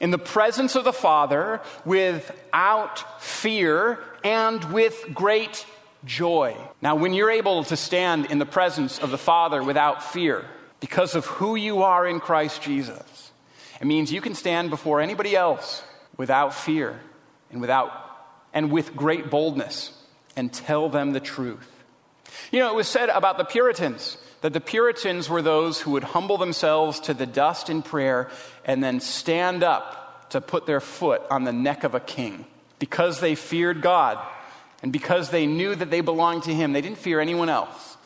in 0.00 0.12
the 0.12 0.18
presence 0.18 0.76
of 0.76 0.84
the 0.84 0.92
Father 0.92 1.60
without 1.84 3.20
fear 3.20 3.98
and 4.22 4.62
with 4.72 5.04
great 5.12 5.66
joy. 6.04 6.56
Now, 6.80 6.94
when 6.94 7.12
you're 7.12 7.30
able 7.30 7.64
to 7.64 7.76
stand 7.76 8.26
in 8.26 8.38
the 8.38 8.46
presence 8.46 9.00
of 9.00 9.10
the 9.10 9.18
Father 9.18 9.64
without 9.64 10.04
fear 10.04 10.44
because 10.78 11.16
of 11.16 11.26
who 11.26 11.56
you 11.56 11.82
are 11.82 12.06
in 12.06 12.20
Christ 12.20 12.62
Jesus, 12.62 13.31
it 13.82 13.86
means 13.86 14.12
you 14.12 14.20
can 14.20 14.34
stand 14.34 14.70
before 14.70 15.00
anybody 15.00 15.34
else 15.34 15.82
without 16.16 16.54
fear 16.54 17.00
and 17.50 17.60
without 17.60 17.90
and 18.54 18.70
with 18.70 18.94
great 18.94 19.28
boldness 19.28 19.92
and 20.36 20.52
tell 20.52 20.88
them 20.88 21.12
the 21.12 21.20
truth. 21.20 21.68
You 22.52 22.60
know, 22.60 22.70
it 22.70 22.76
was 22.76 22.88
said 22.88 23.08
about 23.08 23.38
the 23.38 23.44
Puritans 23.44 24.16
that 24.40 24.52
the 24.52 24.60
Puritans 24.60 25.28
were 25.28 25.42
those 25.42 25.80
who 25.80 25.90
would 25.90 26.04
humble 26.04 26.38
themselves 26.38 27.00
to 27.00 27.14
the 27.14 27.26
dust 27.26 27.68
in 27.68 27.82
prayer 27.82 28.30
and 28.64 28.82
then 28.82 29.00
stand 29.00 29.64
up 29.64 30.30
to 30.30 30.40
put 30.40 30.64
their 30.64 30.80
foot 30.80 31.22
on 31.30 31.44
the 31.44 31.52
neck 31.52 31.84
of 31.84 31.94
a 31.94 32.00
king 32.00 32.46
because 32.78 33.20
they 33.20 33.34
feared 33.34 33.82
God 33.82 34.18
And 34.82 34.92
because 34.92 35.30
they 35.30 35.46
knew 35.46 35.74
that 35.74 35.90
they 35.90 36.00
belonged 36.00 36.42
to 36.44 36.54
him, 36.54 36.72
they 36.72 36.80
didn't 36.80 36.98
fear 36.98 37.20
anyone 37.20 37.48
else. 37.48 37.96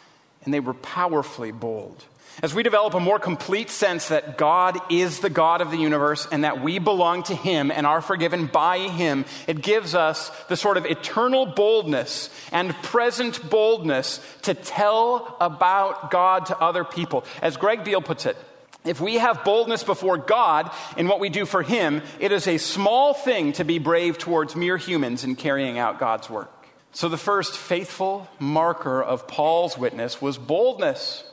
And 0.45 0.53
they 0.53 0.61
were 0.61 0.75
powerfully 0.75 1.51
bold. 1.51 2.05
As 2.43 2.55
we 2.55 2.63
develop 2.63 2.93
a 2.93 3.01
more 3.01 3.19
complete 3.19 3.71
sense 3.71 4.09
that 4.09 4.37
God 4.37 4.79
is 4.91 5.21
the 5.21 5.31
God 5.31 5.63
of 5.63 5.71
the 5.71 5.79
universe 5.79 6.29
and 6.31 6.45
that 6.45 6.63
we 6.63 6.79
belong 6.79 7.23
to 7.25 7.35
Him 7.35 7.71
and 7.71 7.87
are 7.87 8.03
forgiven 8.03 8.47
by 8.47 8.79
Him, 8.79 9.25
it 9.47 9.63
gives 9.63 9.95
us 9.95 10.31
the 10.49 10.57
sort 10.57 10.77
of 10.77 10.85
eternal 10.85 11.47
boldness 11.47 12.29
and 12.53 12.75
present 12.83 13.49
boldness 13.49 14.21
to 14.43 14.53
tell 14.53 15.37
about 15.41 16.11
God 16.11 16.47
to 16.47 16.59
other 16.59 16.85
people. 16.85 17.25
As 17.41 17.57
Greg 17.57 17.85
Beale 17.85 18.03
puts 18.03 18.27
it, 18.27 18.37
if 18.85 19.01
we 19.01 19.15
have 19.15 19.43
boldness 19.43 19.83
before 19.83 20.19
God 20.19 20.71
in 20.99 21.09
what 21.09 21.21
we 21.21 21.31
do 21.31 21.47
for 21.47 21.63
Him, 21.63 22.03
it 22.21 22.33
is 22.33 22.47
a 22.47 22.59
small 22.59 23.15
thing 23.15 23.55
to 23.55 23.65
be 23.65 23.79
brave 23.79 24.19
towards 24.19 24.55
mere 24.55 24.77
humans 24.77 25.25
in 25.25 25.37
carrying 25.37 25.79
out 25.79 25.99
God's 25.99 26.29
work. 26.29 26.53
So, 26.93 27.09
the 27.09 27.17
first 27.17 27.57
faithful 27.57 28.29
marker 28.39 29.03
of 29.03 29.27
Paul's 29.27 29.77
witness 29.77 30.21
was 30.23 30.39
boldness. 30.39 31.25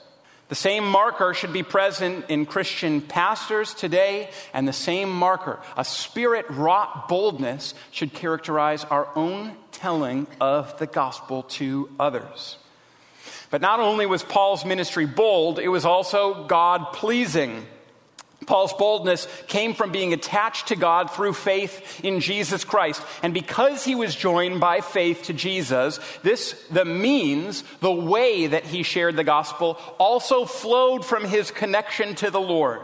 The 0.53 0.57
same 0.57 0.85
marker 0.87 1.33
should 1.33 1.51
be 1.51 1.63
present 1.63 2.25
in 2.29 2.45
Christian 2.45 3.01
pastors 3.01 3.73
today, 3.73 4.29
and 4.53 4.67
the 4.67 4.71
same 4.71 5.09
marker, 5.09 5.59
a 5.75 5.83
spirit 5.83 6.45
wrought 6.47 7.09
boldness, 7.09 7.73
should 7.89 8.13
characterize 8.13 8.83
our 8.83 9.07
own 9.15 9.55
telling 9.71 10.27
of 10.39 10.77
the 10.77 10.85
gospel 10.85 11.41
to 11.57 11.89
others. 11.99 12.59
But 13.49 13.61
not 13.61 13.79
only 13.79 14.05
was 14.05 14.21
Paul's 14.21 14.63
ministry 14.63 15.07
bold, 15.07 15.57
it 15.57 15.69
was 15.69 15.85
also 15.85 16.43
God 16.43 16.93
pleasing. 16.93 17.65
Paul's 18.45 18.73
boldness 18.73 19.27
came 19.47 19.73
from 19.73 19.91
being 19.91 20.13
attached 20.13 20.67
to 20.67 20.75
God 20.75 21.11
through 21.11 21.33
faith 21.33 22.03
in 22.03 22.19
Jesus 22.19 22.63
Christ. 22.63 23.01
And 23.21 23.33
because 23.33 23.83
he 23.83 23.95
was 23.95 24.15
joined 24.15 24.59
by 24.59 24.81
faith 24.81 25.23
to 25.23 25.33
Jesus, 25.33 25.99
this, 26.23 26.53
the 26.71 26.85
means, 26.85 27.63
the 27.79 27.91
way 27.91 28.47
that 28.47 28.65
he 28.65 28.83
shared 28.83 29.15
the 29.15 29.23
gospel, 29.23 29.79
also 29.97 30.45
flowed 30.45 31.05
from 31.05 31.25
his 31.25 31.51
connection 31.51 32.15
to 32.15 32.31
the 32.31 32.41
Lord. 32.41 32.81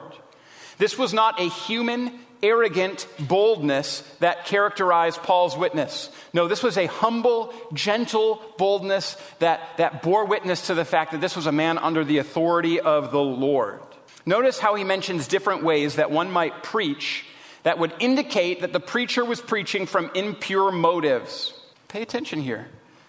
This 0.77 0.97
was 0.97 1.13
not 1.13 1.39
a 1.39 1.49
human 1.49 2.19
arrogant 2.41 3.07
boldness 3.19 4.01
that 4.19 4.45
characterized 4.45 5.21
Paul's 5.23 5.57
witness. 5.57 6.09
No, 6.33 6.47
this 6.47 6.63
was 6.63 6.77
a 6.77 6.85
humble, 6.85 7.53
gentle 7.73 8.41
boldness 8.57 9.17
that, 9.39 9.61
that 9.77 10.01
bore 10.01 10.25
witness 10.25 10.67
to 10.67 10.73
the 10.73 10.85
fact 10.85 11.11
that 11.11 11.21
this 11.21 11.35
was 11.35 11.47
a 11.47 11.51
man 11.51 11.77
under 11.77 12.03
the 12.03 12.19
authority 12.19 12.79
of 12.79 13.11
the 13.11 13.21
Lord. 13.21 13.81
Notice 14.25 14.59
how 14.59 14.75
he 14.75 14.83
mentions 14.83 15.27
different 15.27 15.63
ways 15.63 15.95
that 15.95 16.11
one 16.11 16.31
might 16.31 16.63
preach 16.63 17.25
that 17.63 17.79
would 17.79 17.93
indicate 17.99 18.61
that 18.61 18.73
the 18.73 18.79
preacher 18.79 19.23
was 19.25 19.41
preaching 19.41 19.85
from 19.85 20.11
impure 20.15 20.71
motives. 20.71 21.53
Pay 21.87 22.01
attention 22.01 22.41
here. 22.41 22.67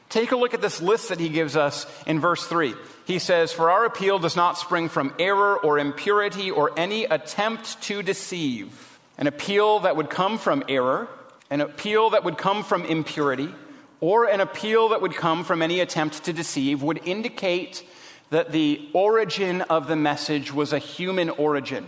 Take 0.08 0.32
a 0.32 0.36
look 0.36 0.54
at 0.54 0.60
this 0.60 0.82
list 0.82 1.10
that 1.10 1.20
he 1.20 1.28
gives 1.28 1.56
us 1.56 1.86
in 2.04 2.18
verse 2.18 2.44
3. 2.46 2.74
He 3.04 3.20
says, 3.20 3.52
For 3.52 3.70
our 3.70 3.84
appeal 3.84 4.18
does 4.18 4.34
not 4.34 4.58
spring 4.58 4.88
from 4.88 5.14
error 5.20 5.56
or 5.56 5.78
impurity 5.78 6.50
or 6.50 6.72
any 6.76 7.04
attempt 7.04 7.80
to 7.82 8.02
deceive 8.02 8.98
an 9.18 9.26
appeal 9.26 9.80
that 9.80 9.96
would 9.96 10.10
come 10.10 10.38
from 10.38 10.64
error, 10.68 11.06
an 11.50 11.60
appeal 11.60 12.10
that 12.10 12.24
would 12.24 12.38
come 12.38 12.64
from 12.64 12.84
impurity, 12.84 13.54
or 14.00 14.24
an 14.24 14.40
appeal 14.40 14.88
that 14.88 15.02
would 15.02 15.14
come 15.14 15.44
from 15.44 15.62
any 15.62 15.80
attempt 15.80 16.24
to 16.24 16.32
deceive 16.32 16.82
would 16.82 17.00
indicate 17.06 17.84
that 18.30 18.52
the 18.52 18.88
origin 18.92 19.62
of 19.62 19.86
the 19.86 19.96
message 19.96 20.52
was 20.52 20.72
a 20.72 20.78
human 20.78 21.30
origin. 21.30 21.86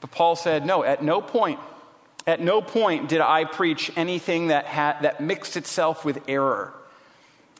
But 0.00 0.10
Paul 0.10 0.36
said, 0.36 0.66
No, 0.66 0.82
at 0.82 1.02
no 1.02 1.20
point, 1.20 1.60
at 2.26 2.40
no 2.40 2.60
point 2.60 3.08
did 3.08 3.20
I 3.20 3.44
preach 3.44 3.90
anything 3.96 4.48
that, 4.48 4.66
had, 4.66 5.00
that 5.02 5.20
mixed 5.20 5.56
itself 5.56 6.04
with 6.04 6.22
error. 6.26 6.74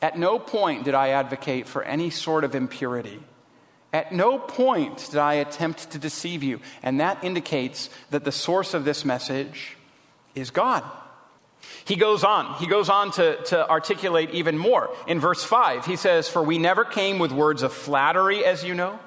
At 0.03 0.19
no 0.19 0.39
point 0.39 0.85
did 0.85 0.95
I 0.95 1.11
advocate 1.11 1.69
for 1.69 1.83
any 1.83 2.11
sort 2.11 2.45
of 2.45 2.55
impurity. 2.55 3.21
At 3.93 4.13
no 4.13 4.39
point 4.39 5.09
did 5.11 5.19
I 5.19 5.35
attempt 5.35 5.91
to 5.93 5.99
deceive 5.99 6.43
you. 6.43 6.61
And 6.83 7.01
that 7.01 7.23
indicates 7.25 7.89
that 8.11 8.25
the 8.25 8.33
source 8.33 8.75
of 8.75 8.85
this 8.85 9.05
message 9.05 9.77
is 10.35 10.51
God. 10.51 10.85
He 11.87 11.95
goes 11.95 12.25
on. 12.25 12.55
He 12.55 12.67
goes 12.67 12.89
on 12.89 13.13
to, 13.13 13.37
to 13.45 13.71
articulate 13.71 14.31
even 14.31 14.59
more. 14.59 14.91
In 15.07 15.21
verse 15.21 15.45
5, 15.45 15.87
he 15.87 15.95
says, 15.95 16.29
For 16.29 16.43
we 16.43 16.59
never 16.59 16.85
came 16.85 17.21
with 17.21 17.31
words 17.31 17.63
of 17.63 17.73
flattery, 17.73 18.45
as 18.45 18.65
you 18.65 18.75
know, 18.75 18.99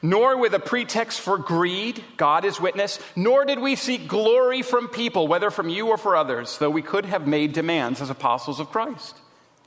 nor 0.00 0.36
with 0.36 0.54
a 0.54 0.60
pretext 0.60 1.20
for 1.20 1.36
greed, 1.38 2.04
God 2.16 2.44
is 2.44 2.60
witness, 2.60 3.00
nor 3.16 3.44
did 3.44 3.58
we 3.58 3.74
seek 3.74 4.06
glory 4.06 4.62
from 4.62 4.86
people, 4.86 5.26
whether 5.26 5.50
from 5.50 5.68
you 5.68 5.88
or 5.88 5.98
for 5.98 6.14
others, 6.14 6.56
though 6.58 6.70
we 6.70 6.82
could 6.82 7.04
have 7.04 7.26
made 7.26 7.52
demands 7.52 8.00
as 8.00 8.10
apostles 8.10 8.60
of 8.60 8.70
Christ. 8.70 9.16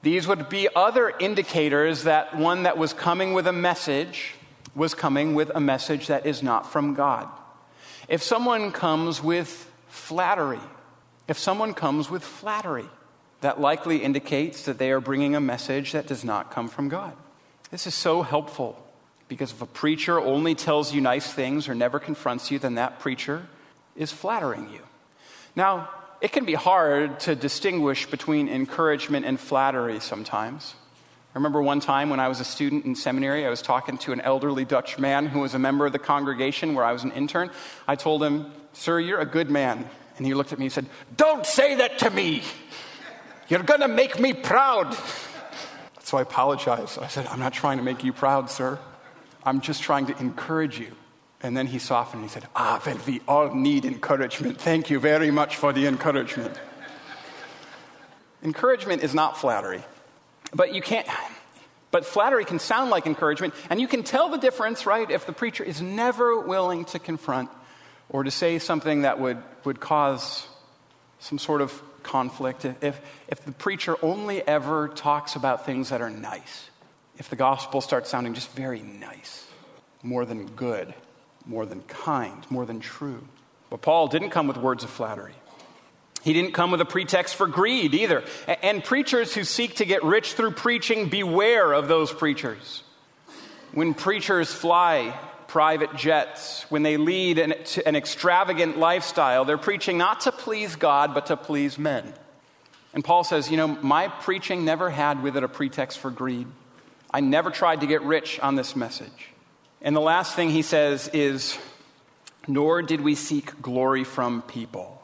These 0.02 0.26
would 0.28 0.48
be 0.48 0.70
other 0.74 1.14
indicators 1.20 2.04
that 2.04 2.38
one 2.38 2.64
that 2.64 2.78
was 2.78 2.94
coming 2.94 3.34
with 3.34 3.46
a 3.46 3.54
message 3.54 4.36
was 4.74 4.96
coming 4.96 5.36
with 5.36 5.52
a 5.54 5.60
message 5.60 6.08
that 6.08 6.26
is 6.26 6.42
not 6.42 6.72
from 6.72 6.94
God. 6.94 7.28
If 8.08 8.24
someone 8.24 8.72
comes 8.72 9.22
with 9.22 9.70
flattery, 9.88 10.60
if 11.28 11.38
someone 11.38 11.74
comes 11.74 12.10
with 12.10 12.24
flattery, 12.24 12.86
that 13.42 13.60
likely 13.60 13.98
indicates 13.98 14.64
that 14.66 14.78
they 14.78 14.92
are 14.92 15.02
bringing 15.02 15.36
a 15.36 15.42
message 15.42 15.92
that 15.92 16.08
does 16.08 16.24
not 16.24 16.52
come 16.52 16.68
from 16.68 16.90
God. 16.90 17.14
This 17.72 17.88
is 17.88 17.96
so 17.96 18.22
helpful 18.22 18.82
because 19.28 19.52
if 19.52 19.62
a 19.62 19.66
preacher 19.66 20.20
only 20.20 20.56
tells 20.56 20.94
you 20.94 21.02
nice 21.02 21.32
things 21.32 21.68
or 21.68 21.76
never 21.76 22.00
confronts 22.00 22.52
you, 22.52 22.60
then 22.60 22.76
that 22.76 23.00
preacher 23.00 23.48
is 23.96 24.12
flattering 24.12 24.70
you. 24.70 24.80
Now, 25.56 25.90
it 26.22 26.32
can 26.32 26.46
be 26.46 26.54
hard 26.54 27.20
to 27.22 27.36
distinguish 27.36 28.06
between 28.06 28.48
encouragement 28.48 29.26
and 29.26 29.40
flattery 29.40 30.00
sometimes. 30.00 30.74
I 31.36 31.38
remember 31.38 31.62
one 31.62 31.80
time 31.80 32.10
when 32.10 32.20
I 32.20 32.28
was 32.28 32.40
a 32.40 32.46
student 32.46 32.86
in 32.86 32.96
seminary, 32.96 33.46
I 33.46 33.50
was 33.50 33.62
talking 33.62 33.98
to 34.00 34.14
an 34.14 34.22
elderly 34.22 34.66
Dutch 34.66 35.00
man 35.00 35.26
who 35.26 35.40
was 35.40 35.54
a 35.54 35.60
member 35.60 35.86
of 35.86 35.92
the 35.92 36.00
congregation 36.00 36.76
where 36.76 36.86
I 36.86 36.94
was 36.94 37.04
an 37.04 37.12
intern. 37.12 37.50
I 37.88 37.96
told 37.96 38.24
him, 38.24 38.52
Sir, 38.74 39.00
you're 39.00 39.20
a 39.20 39.26
good 39.26 39.50
man. 39.50 39.90
And 40.18 40.26
he 40.26 40.34
looked 40.34 40.54
at 40.54 40.60
me 40.60 40.66
and 40.66 40.74
said, 40.74 40.86
Don't 41.16 41.46
say 41.46 41.76
that 41.76 42.00
to 42.00 42.10
me. 42.10 42.44
You're 43.48 43.64
going 43.64 43.82
to 43.82 43.88
make 43.88 44.20
me 44.20 44.34
proud. 44.34 44.96
So 46.02 46.18
I 46.18 46.22
apologized. 46.22 47.00
I 47.00 47.08
said, 47.08 47.28
I'm 47.28 47.40
not 47.40 47.54
trying 47.54 47.78
to 47.78 47.84
make 47.84 48.04
you 48.04 48.14
proud, 48.14 48.50
sir. 48.50 48.80
I'm 49.44 49.62
just 49.62 49.82
trying 49.82 50.06
to 50.08 50.18
encourage 50.20 50.80
you. 50.80 50.92
And 51.42 51.58
then 51.58 51.68
he 51.68 51.80
softened 51.80 52.22
and 52.22 52.30
he 52.30 52.34
said, 52.34 52.48
Ah, 52.56 52.82
well, 52.86 52.98
we 53.06 53.22
all 53.28 53.54
need 53.54 53.86
encouragement. 53.86 54.60
Thank 54.60 54.90
you 54.90 55.00
very 55.00 55.32
much 55.32 55.58
for 55.58 55.74
the 55.74 55.88
encouragement. 55.88 56.58
encouragement 58.44 59.04
is 59.04 59.14
not 59.14 59.38
flattery. 59.38 59.84
But 60.54 60.74
you 60.74 60.82
can't, 60.82 61.08
but 61.92 62.06
flattery 62.06 62.46
can 62.46 62.60
sound 62.60 62.92
like 62.92 63.08
encouragement, 63.08 63.54
and 63.70 63.82
you 63.82 63.88
can 63.88 64.04
tell 64.04 64.30
the 64.30 64.38
difference, 64.38 64.86
right, 64.86 65.10
if 65.10 65.26
the 65.26 65.34
preacher 65.34 65.64
is 65.64 65.82
never 65.82 66.40
willing 66.40 66.86
to 66.86 67.00
confront 67.00 67.50
or 68.10 68.24
to 68.24 68.32
say 68.32 68.60
something 68.60 69.02
that 69.02 69.20
would, 69.20 69.38
would 69.64 69.80
cause 69.80 70.48
some 71.20 71.40
sort 71.40 71.62
of 71.62 71.82
conflict. 72.04 72.66
If, 72.66 73.00
if 73.28 73.44
the 73.46 73.52
preacher 73.52 73.96
only 74.02 74.46
ever 74.48 74.90
talks 74.90 75.36
about 75.36 75.66
things 75.66 75.90
that 75.90 76.02
are 76.02 76.10
nice, 76.10 76.70
if 77.18 77.30
the 77.30 77.36
gospel 77.36 77.82
starts 77.82 78.10
sounding 78.10 78.34
just 78.34 78.52
very 78.52 78.82
nice, 78.82 79.48
more 80.02 80.26
than 80.26 80.48
good, 80.48 80.94
more 81.46 81.66
than 81.66 81.82
kind, 81.84 82.46
more 82.50 82.66
than 82.66 82.80
true. 82.80 83.26
But 83.70 83.82
Paul 83.82 84.08
didn't 84.08 84.30
come 84.30 84.48
with 84.48 84.58
words 84.58 84.84
of 84.84 84.90
flattery. 84.90 85.34
He 86.24 86.32
didn't 86.32 86.54
come 86.54 86.72
with 86.72 86.80
a 86.80 86.86
pretext 86.86 87.36
for 87.36 87.48
greed 87.48 87.94
either. 87.94 88.24
And 88.62 88.84
preachers 88.84 89.34
who 89.34 89.44
seek 89.44 89.76
to 89.76 89.86
get 89.86 90.04
rich 90.04 90.34
through 90.34 90.52
preaching, 90.52 91.10
beware 91.10 91.74
of 91.74 91.88
those 91.88 92.14
preachers. 92.14 92.84
When 93.74 93.94
preachers 93.94 94.54
fly 94.54 95.20
private 95.54 95.96
jets, 95.96 96.66
when 96.70 96.82
they 96.82 96.98
lead 96.98 97.38
an, 97.38 97.54
an, 97.86 97.96
extravagant 97.96 98.80
lifestyle, 98.80 99.46
they're 99.46 99.56
preaching 99.56 100.00
not 100.00 100.22
to 100.22 100.32
please 100.32 100.76
God, 100.76 101.14
but 101.14 101.28
to 101.28 101.38
please 101.38 101.78
men. 101.78 102.12
And 102.92 103.04
Paul 103.04 103.24
says, 103.24 103.52
You 103.52 103.58
know, 103.58 103.68
my 103.68 104.08
preaching 104.08 104.66
never 104.66 104.90
had 104.90 105.22
with 105.22 105.38
it 105.38 105.44
a 105.44 105.48
pretext 105.48 106.00
for 106.00 106.10
greed. 106.10 106.48
I 107.12 107.20
never 107.20 107.52
tried 107.52 107.82
to 107.82 107.86
get 107.86 108.02
rich 108.02 108.40
on 108.40 108.56
this 108.56 108.76
message. 108.76 109.30
And 109.80 109.96
the 109.96 110.02
last 110.02 110.36
thing 110.36 110.50
he 110.50 110.64
says 110.64 111.08
is, 111.14 111.56
Nor 112.48 112.82
did 112.82 113.02
we 113.02 113.14
seek 113.14 113.62
glory 113.62 114.04
from 114.04 114.42
people. 114.42 115.04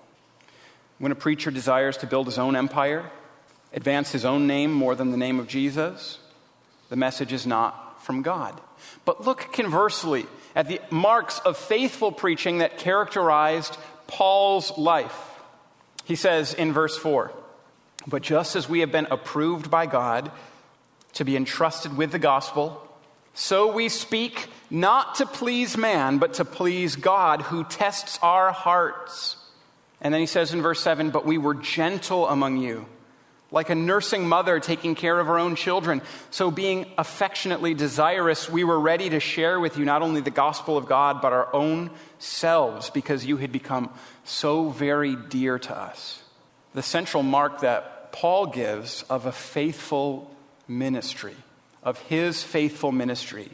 When 0.97 1.11
a 1.11 1.15
preacher 1.15 1.51
desires 1.51 1.97
to 1.97 2.07
build 2.07 2.25
his 2.25 2.39
own 2.39 2.55
empire, 2.55 3.11
advance 3.71 4.11
his 4.11 4.25
own 4.25 4.47
name 4.47 4.73
more 4.73 4.95
than 4.95 5.11
the 5.11 5.17
name 5.17 5.39
of 5.39 5.47
Jesus, 5.47 6.17
the 6.89 6.95
message 6.95 7.33
is 7.33 7.45
not 7.45 7.88
from 8.09 8.23
God. 8.23 8.59
But 9.05 9.23
look 9.23 9.53
conversely 9.53 10.25
at 10.55 10.67
the 10.67 10.81
marks 10.89 11.37
of 11.45 11.57
faithful 11.57 12.11
preaching 12.11 12.57
that 12.57 12.79
characterized 12.79 13.77
Paul's 14.07 14.75
life. 14.79 15.15
He 16.05 16.15
says 16.15 16.55
in 16.55 16.73
verse 16.73 16.97
4 16.97 17.31
But 18.07 18.23
just 18.23 18.55
as 18.55 18.67
we 18.67 18.79
have 18.79 18.91
been 18.91 19.05
approved 19.11 19.69
by 19.69 19.85
God 19.85 20.31
to 21.13 21.23
be 21.23 21.35
entrusted 21.35 21.95
with 21.95 22.11
the 22.11 22.17
gospel, 22.17 22.81
so 23.35 23.71
we 23.71 23.89
speak 23.89 24.47
not 24.71 25.13
to 25.15 25.27
please 25.27 25.77
man, 25.77 26.17
but 26.17 26.33
to 26.33 26.45
please 26.45 26.95
God 26.95 27.43
who 27.43 27.63
tests 27.63 28.17
our 28.23 28.51
hearts. 28.51 29.37
And 30.01 30.11
then 30.11 30.19
he 30.19 30.25
says 30.25 30.51
in 30.51 30.63
verse 30.63 30.81
7 30.81 31.11
But 31.11 31.27
we 31.27 31.37
were 31.37 31.53
gentle 31.53 32.27
among 32.27 32.57
you, 32.57 32.87
like 33.51 33.69
a 33.69 33.75
nursing 33.75 34.27
mother 34.27 34.59
taking 34.59 34.95
care 34.95 35.19
of 35.19 35.27
her 35.27 35.39
own 35.39 35.55
children. 35.55 36.01
So, 36.31 36.51
being 36.51 36.85
affectionately 36.97 37.73
desirous, 37.73 38.49
we 38.49 38.63
were 38.63 38.79
ready 38.79 39.09
to 39.09 39.19
share 39.19 39.59
with 39.59 39.77
you 39.77 39.85
not 39.85 40.01
only 40.01 40.21
the 40.21 40.29
gospel 40.29 40.77
of 40.77 40.85
God, 40.85 41.21
but 41.21 41.33
our 41.33 41.53
own 41.53 41.89
selves 42.19 42.89
because 42.89 43.25
you 43.25 43.37
had 43.37 43.51
become 43.51 43.89
so 44.23 44.69
very 44.69 45.15
dear 45.15 45.57
to 45.59 45.75
us. 45.75 46.21
The 46.73 46.83
central 46.83 47.23
mark 47.23 47.61
that 47.61 48.11
Paul 48.11 48.47
gives 48.47 49.03
of 49.03 49.25
a 49.25 49.31
faithful 49.31 50.33
ministry, 50.67 51.35
of 51.83 51.97
his 51.99 52.43
faithful 52.43 52.91
ministry, 52.91 53.49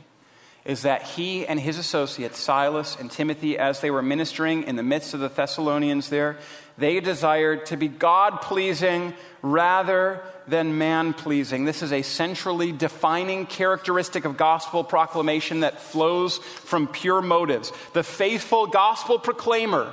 is 0.65 0.81
that 0.81 1.03
he 1.03 1.45
and 1.45 1.59
his 1.59 1.77
associates, 1.77 2.39
Silas 2.39 2.97
and 2.99 3.09
Timothy, 3.09 3.57
as 3.57 3.81
they 3.81 3.91
were 3.91 4.01
ministering 4.01 4.63
in 4.63 4.75
the 4.75 4.83
midst 4.83 5.13
of 5.13 5.19
the 5.19 5.29
Thessalonians 5.29 6.09
there, 6.09 6.37
they 6.77 6.99
desired 6.99 7.67
to 7.67 7.77
be 7.77 7.87
God 7.87 8.41
pleasing 8.41 9.13
rather 9.41 10.21
than 10.47 10.77
man 10.77 11.13
pleasing. 11.13 11.65
This 11.65 11.81
is 11.81 11.91
a 11.91 12.01
centrally 12.01 12.71
defining 12.71 13.45
characteristic 13.45 14.25
of 14.25 14.37
gospel 14.37 14.83
proclamation 14.83 15.61
that 15.61 15.81
flows 15.81 16.37
from 16.37 16.87
pure 16.87 17.21
motives. 17.21 17.71
The 17.93 18.03
faithful 18.03 18.67
gospel 18.67 19.17
proclaimer, 19.17 19.91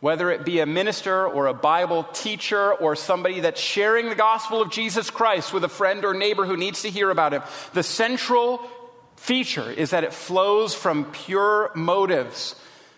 whether 0.00 0.30
it 0.30 0.44
be 0.44 0.60
a 0.60 0.66
minister 0.66 1.26
or 1.26 1.46
a 1.46 1.54
Bible 1.54 2.04
teacher 2.12 2.72
or 2.72 2.96
somebody 2.96 3.40
that's 3.40 3.60
sharing 3.60 4.08
the 4.08 4.14
gospel 4.14 4.60
of 4.60 4.70
Jesus 4.70 5.10
Christ 5.10 5.52
with 5.52 5.64
a 5.64 5.68
friend 5.68 6.04
or 6.04 6.12
neighbor 6.12 6.44
who 6.44 6.56
needs 6.56 6.82
to 6.82 6.90
hear 6.90 7.10
about 7.10 7.32
him, 7.32 7.42
the 7.72 7.82
central 7.82 8.68
feature 9.16 9.70
is 9.70 9.90
that 9.90 10.04
it 10.04 10.12
flows 10.12 10.74
from 10.74 11.04
pure 11.06 11.70
motives 11.74 12.54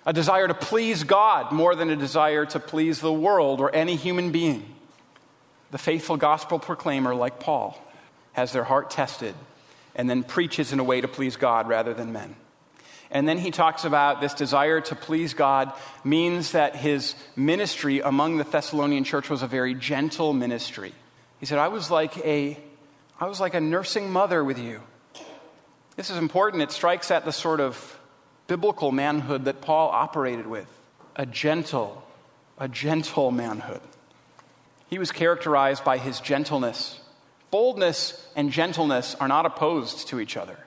a 0.07 0.13
desire 0.13 0.49
to 0.49 0.55
please 0.55 1.05
God 1.05 1.53
more 1.53 1.75
than 1.75 1.91
a 1.91 1.97
desire 1.97 2.47
to 2.47 2.61
please 2.61 3.01
the 3.01 3.13
world 3.13 3.61
or 3.61 3.75
any 3.75 3.97
human 3.97 4.33
being. 4.33 4.75
The 5.71 5.79
faithful 5.79 6.17
gospel 6.17 6.59
proclaimer, 6.59 7.15
like 7.15 7.39
Paul, 7.39 7.79
has 8.33 8.53
their 8.53 8.65
heart 8.65 8.91
tested 8.91 9.35
and 9.95 10.09
then 10.09 10.23
preaches 10.23 10.73
in 10.73 10.81
a 10.81 10.85
way 10.85 11.01
to 11.01 11.09
please 11.09 11.37
God 11.37 11.69
rather 11.69 11.95
than 11.95 12.13
men. 12.13 12.37
And 13.11 13.29
then 13.29 13.39
he 13.39 13.51
talks 13.51 13.85
about 13.85 14.21
this 14.21 14.35
desire 14.35 14.81
to 14.83 14.95
please 14.95 15.35
God 15.35 15.73
means 16.05 16.53
that 16.53 16.77
his 16.77 17.17
ministry 17.35 18.01
among 18.01 18.37
the 18.37 18.45
Thessalonian 18.45 19.03
church 19.03 19.29
was 19.29 19.43
a 19.43 19.49
very 19.49 19.75
gentle 19.75 20.33
ministry. 20.33 20.95
He 21.41 21.47
said, 21.47 21.59
I 21.59 21.69
was 21.69 21.91
like 21.91 22.17
a, 22.19 22.57
I 23.19 23.27
was 23.27 23.41
like 23.41 23.55
a 23.55 23.61
nursing 23.61 24.13
mother 24.13 24.45
with 24.45 24.59
you. 24.59 24.81
This 25.97 26.09
is 26.09 26.17
important. 26.19 26.63
It 26.63 26.71
strikes 26.71 27.11
at 27.11 27.25
the 27.25 27.33
sort 27.33 27.61
of 27.61 28.00
biblical 28.51 28.91
manhood 28.91 29.45
that 29.45 29.61
Paul 29.61 29.91
operated 29.91 30.45
with 30.45 30.67
a 31.15 31.25
gentle, 31.25 32.03
a 32.59 32.67
gentle 32.67 33.31
manhood. 33.31 33.81
He 34.89 34.99
was 34.99 35.13
characterized 35.13 35.85
by 35.85 35.99
his 35.99 36.19
gentleness. 36.19 36.99
Boldness 37.53 38.27
and 38.35 38.51
gentleness 38.51 39.15
are 39.15 39.29
not 39.29 39.47
opposed 39.47 40.09
to 40.09 40.19
each 40.19 40.37
other. 40.37 40.59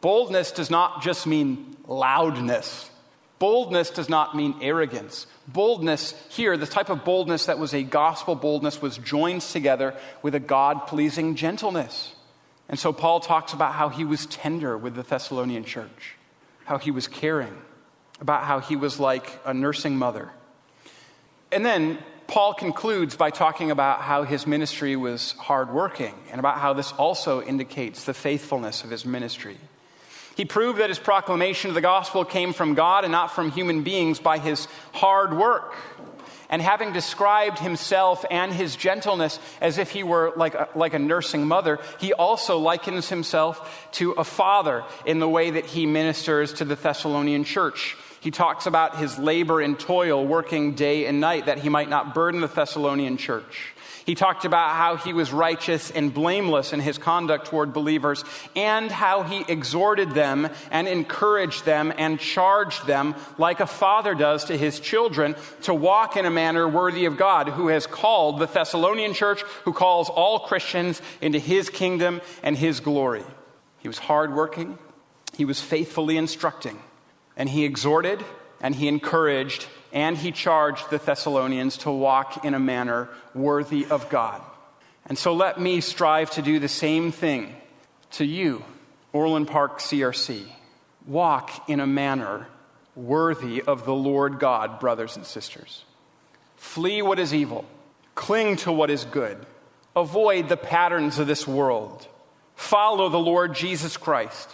Boldness 0.00 0.50
does 0.50 0.68
not 0.68 1.00
just 1.00 1.28
mean 1.28 1.76
loudness. 1.86 2.90
Boldness 3.38 3.90
does 3.90 4.08
not 4.08 4.34
mean 4.34 4.56
arrogance. 4.60 5.28
Boldness 5.46 6.14
here, 6.30 6.56
the 6.56 6.66
type 6.66 6.90
of 6.90 7.04
boldness 7.04 7.46
that 7.46 7.60
was 7.60 7.72
a 7.72 7.84
gospel 7.84 8.34
boldness, 8.34 8.82
was 8.82 8.98
joined 8.98 9.42
together 9.42 9.94
with 10.22 10.34
a 10.34 10.40
God 10.40 10.88
pleasing 10.88 11.36
gentleness. 11.36 12.16
And 12.68 12.80
so 12.80 12.92
Paul 12.92 13.20
talks 13.20 13.52
about 13.52 13.74
how 13.74 13.90
he 13.90 14.04
was 14.04 14.26
tender 14.26 14.76
with 14.76 14.96
the 14.96 15.04
Thessalonian 15.04 15.62
church 15.62 16.17
how 16.68 16.76
he 16.76 16.90
was 16.90 17.08
caring, 17.08 17.56
about 18.20 18.44
how 18.44 18.60
he 18.60 18.76
was 18.76 19.00
like 19.00 19.40
a 19.46 19.54
nursing 19.54 19.96
mother. 19.96 20.30
And 21.50 21.64
then 21.64 21.96
Paul 22.26 22.52
concludes 22.52 23.16
by 23.16 23.30
talking 23.30 23.70
about 23.70 24.02
how 24.02 24.24
his 24.24 24.46
ministry 24.46 24.94
was 24.94 25.32
hardworking 25.38 26.14
and 26.30 26.38
about 26.38 26.58
how 26.58 26.74
this 26.74 26.92
also 26.92 27.40
indicates 27.40 28.04
the 28.04 28.12
faithfulness 28.12 28.84
of 28.84 28.90
his 28.90 29.06
ministry. 29.06 29.56
He 30.36 30.44
proved 30.44 30.78
that 30.80 30.90
his 30.90 30.98
proclamation 30.98 31.70
of 31.70 31.74
the 31.74 31.80
gospel 31.80 32.22
came 32.26 32.52
from 32.52 32.74
God 32.74 33.04
and 33.04 33.12
not 33.12 33.34
from 33.34 33.50
human 33.50 33.82
beings 33.82 34.20
by 34.20 34.38
his 34.38 34.68
hard 34.92 35.34
work 35.34 35.74
and 36.50 36.62
having 36.62 36.92
described 36.92 37.58
himself 37.58 38.24
and 38.30 38.52
his 38.52 38.76
gentleness 38.76 39.38
as 39.60 39.78
if 39.78 39.90
he 39.90 40.02
were 40.02 40.32
like 40.36 40.54
a, 40.54 40.68
like 40.74 40.94
a 40.94 40.98
nursing 40.98 41.46
mother, 41.46 41.78
he 42.00 42.12
also 42.12 42.58
likens 42.58 43.08
himself 43.08 43.88
to 43.92 44.12
a 44.12 44.24
father 44.24 44.84
in 45.04 45.18
the 45.18 45.28
way 45.28 45.50
that 45.50 45.66
he 45.66 45.86
ministers 45.86 46.52
to 46.54 46.64
the 46.64 46.76
Thessalonian 46.76 47.44
church. 47.44 47.96
He 48.20 48.30
talks 48.30 48.66
about 48.66 48.98
his 48.98 49.18
labor 49.18 49.60
and 49.60 49.78
toil, 49.78 50.26
working 50.26 50.74
day 50.74 51.06
and 51.06 51.20
night, 51.20 51.46
that 51.46 51.58
he 51.58 51.68
might 51.68 51.88
not 51.88 52.14
burden 52.14 52.40
the 52.40 52.48
Thessalonian 52.48 53.16
church. 53.16 53.74
He 54.08 54.14
talked 54.14 54.46
about 54.46 54.74
how 54.74 54.96
he 54.96 55.12
was 55.12 55.34
righteous 55.34 55.90
and 55.90 56.14
blameless 56.14 56.72
in 56.72 56.80
his 56.80 56.96
conduct 56.96 57.48
toward 57.48 57.74
believers, 57.74 58.24
and 58.56 58.90
how 58.90 59.22
he 59.22 59.44
exhorted 59.46 60.12
them 60.12 60.48
and 60.70 60.88
encouraged 60.88 61.66
them 61.66 61.92
and 61.98 62.18
charged 62.18 62.86
them, 62.86 63.14
like 63.36 63.60
a 63.60 63.66
father 63.66 64.14
does 64.14 64.46
to 64.46 64.56
his 64.56 64.80
children, 64.80 65.36
to 65.64 65.74
walk 65.74 66.16
in 66.16 66.24
a 66.24 66.30
manner 66.30 66.66
worthy 66.66 67.04
of 67.04 67.18
God, 67.18 67.50
who 67.50 67.68
has 67.68 67.86
called 67.86 68.38
the 68.38 68.46
Thessalonian 68.46 69.12
church, 69.12 69.42
who 69.64 69.74
calls 69.74 70.08
all 70.08 70.38
Christians 70.38 71.02
into 71.20 71.38
his 71.38 71.68
kingdom 71.68 72.22
and 72.42 72.56
his 72.56 72.80
glory. 72.80 73.24
He 73.80 73.88
was 73.88 73.98
hardworking, 73.98 74.78
he 75.36 75.44
was 75.44 75.60
faithfully 75.60 76.16
instructing, 76.16 76.80
and 77.36 77.46
he 77.46 77.66
exhorted 77.66 78.24
and 78.62 78.74
he 78.74 78.88
encouraged 78.88 79.66
and 79.92 80.16
he 80.16 80.32
charged 80.32 80.90
the 80.90 80.98
Thessalonians 80.98 81.78
to 81.78 81.90
walk 81.90 82.44
in 82.44 82.54
a 82.54 82.58
manner 82.58 83.08
worthy 83.34 83.86
of 83.86 84.08
God. 84.08 84.42
And 85.06 85.16
so 85.16 85.32
let 85.32 85.58
me 85.58 85.80
strive 85.80 86.30
to 86.32 86.42
do 86.42 86.58
the 86.58 86.68
same 86.68 87.12
thing 87.12 87.54
to 88.12 88.24
you, 88.24 88.64
Orland 89.12 89.48
Park 89.48 89.78
CRC. 89.78 90.44
Walk 91.06 91.68
in 91.68 91.80
a 91.80 91.86
manner 91.86 92.46
worthy 92.94 93.62
of 93.62 93.86
the 93.86 93.94
Lord 93.94 94.38
God, 94.38 94.80
brothers 94.80 95.16
and 95.16 95.24
sisters. 95.24 95.84
Flee 96.56 97.00
what 97.00 97.18
is 97.18 97.32
evil, 97.32 97.64
cling 98.14 98.56
to 98.56 98.72
what 98.72 98.90
is 98.90 99.04
good, 99.04 99.38
avoid 99.96 100.48
the 100.48 100.56
patterns 100.56 101.18
of 101.18 101.26
this 101.26 101.46
world, 101.46 102.06
follow 102.56 103.08
the 103.08 103.18
Lord 103.18 103.54
Jesus 103.54 103.96
Christ. 103.96 104.50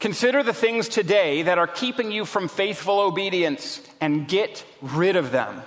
Consider 0.00 0.42
the 0.42 0.54
things 0.54 0.88
today 0.88 1.42
that 1.42 1.58
are 1.58 1.66
keeping 1.66 2.12
you 2.12 2.24
from 2.24 2.48
faithful 2.48 3.00
obedience 3.00 3.80
and 4.00 4.28
get 4.28 4.64
rid 4.80 5.16
of 5.16 5.32
them. 5.32 5.62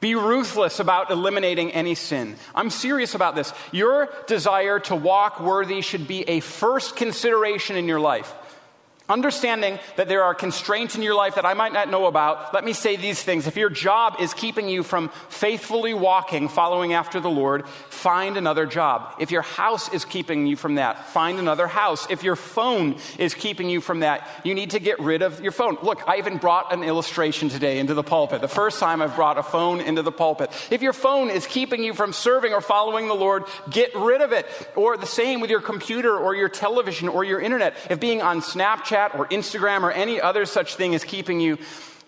Be 0.00 0.14
ruthless 0.14 0.78
about 0.78 1.10
eliminating 1.10 1.72
any 1.72 1.94
sin. 1.94 2.36
I'm 2.54 2.70
serious 2.70 3.14
about 3.14 3.34
this. 3.34 3.52
Your 3.72 4.08
desire 4.26 4.78
to 4.80 4.94
walk 4.94 5.40
worthy 5.40 5.80
should 5.80 6.06
be 6.06 6.22
a 6.28 6.40
first 6.40 6.94
consideration 6.94 7.74
in 7.74 7.88
your 7.88 7.98
life. 7.98 8.32
Understanding 9.08 9.78
that 9.96 10.08
there 10.08 10.22
are 10.22 10.34
constraints 10.34 10.94
in 10.94 11.00
your 11.00 11.14
life 11.14 11.36
that 11.36 11.46
I 11.46 11.54
might 11.54 11.72
not 11.72 11.90
know 11.90 12.04
about, 12.04 12.52
let 12.52 12.62
me 12.62 12.74
say 12.74 12.96
these 12.96 13.22
things. 13.22 13.46
If 13.46 13.56
your 13.56 13.70
job 13.70 14.16
is 14.20 14.34
keeping 14.34 14.68
you 14.68 14.82
from 14.82 15.08
faithfully 15.30 15.94
walking, 15.94 16.48
following 16.48 16.92
after 16.92 17.18
the 17.18 17.30
Lord, 17.30 17.66
find 17.88 18.36
another 18.36 18.66
job. 18.66 19.14
If 19.18 19.30
your 19.30 19.40
house 19.40 19.90
is 19.94 20.04
keeping 20.04 20.46
you 20.46 20.56
from 20.56 20.74
that, 20.74 21.06
find 21.06 21.38
another 21.38 21.66
house. 21.66 22.06
If 22.10 22.22
your 22.22 22.36
phone 22.36 22.96
is 23.18 23.32
keeping 23.32 23.70
you 23.70 23.80
from 23.80 24.00
that, 24.00 24.28
you 24.44 24.54
need 24.54 24.72
to 24.72 24.78
get 24.78 25.00
rid 25.00 25.22
of 25.22 25.40
your 25.40 25.52
phone. 25.52 25.78
Look, 25.82 26.06
I 26.06 26.18
even 26.18 26.36
brought 26.36 26.70
an 26.70 26.82
illustration 26.82 27.48
today 27.48 27.78
into 27.78 27.94
the 27.94 28.02
pulpit. 28.02 28.42
The 28.42 28.48
first 28.48 28.78
time 28.78 29.00
I've 29.00 29.16
brought 29.16 29.38
a 29.38 29.42
phone 29.42 29.80
into 29.80 30.02
the 30.02 30.12
pulpit. 30.12 30.50
If 30.70 30.82
your 30.82 30.92
phone 30.92 31.30
is 31.30 31.46
keeping 31.46 31.82
you 31.82 31.94
from 31.94 32.12
serving 32.12 32.52
or 32.52 32.60
following 32.60 33.08
the 33.08 33.14
Lord, 33.14 33.44
get 33.70 33.94
rid 33.94 34.20
of 34.20 34.32
it. 34.32 34.46
Or 34.76 34.98
the 34.98 35.06
same 35.06 35.40
with 35.40 35.48
your 35.48 35.62
computer 35.62 36.14
or 36.14 36.34
your 36.34 36.50
television 36.50 37.08
or 37.08 37.24
your 37.24 37.40
internet. 37.40 37.74
If 37.88 38.00
being 38.00 38.20
on 38.20 38.42
Snapchat, 38.42 38.97
or 39.14 39.26
Instagram 39.28 39.82
or 39.82 39.92
any 39.92 40.20
other 40.20 40.46
such 40.46 40.74
thing 40.74 40.92
is 40.92 41.04
keeping 41.04 41.40
you, 41.40 41.58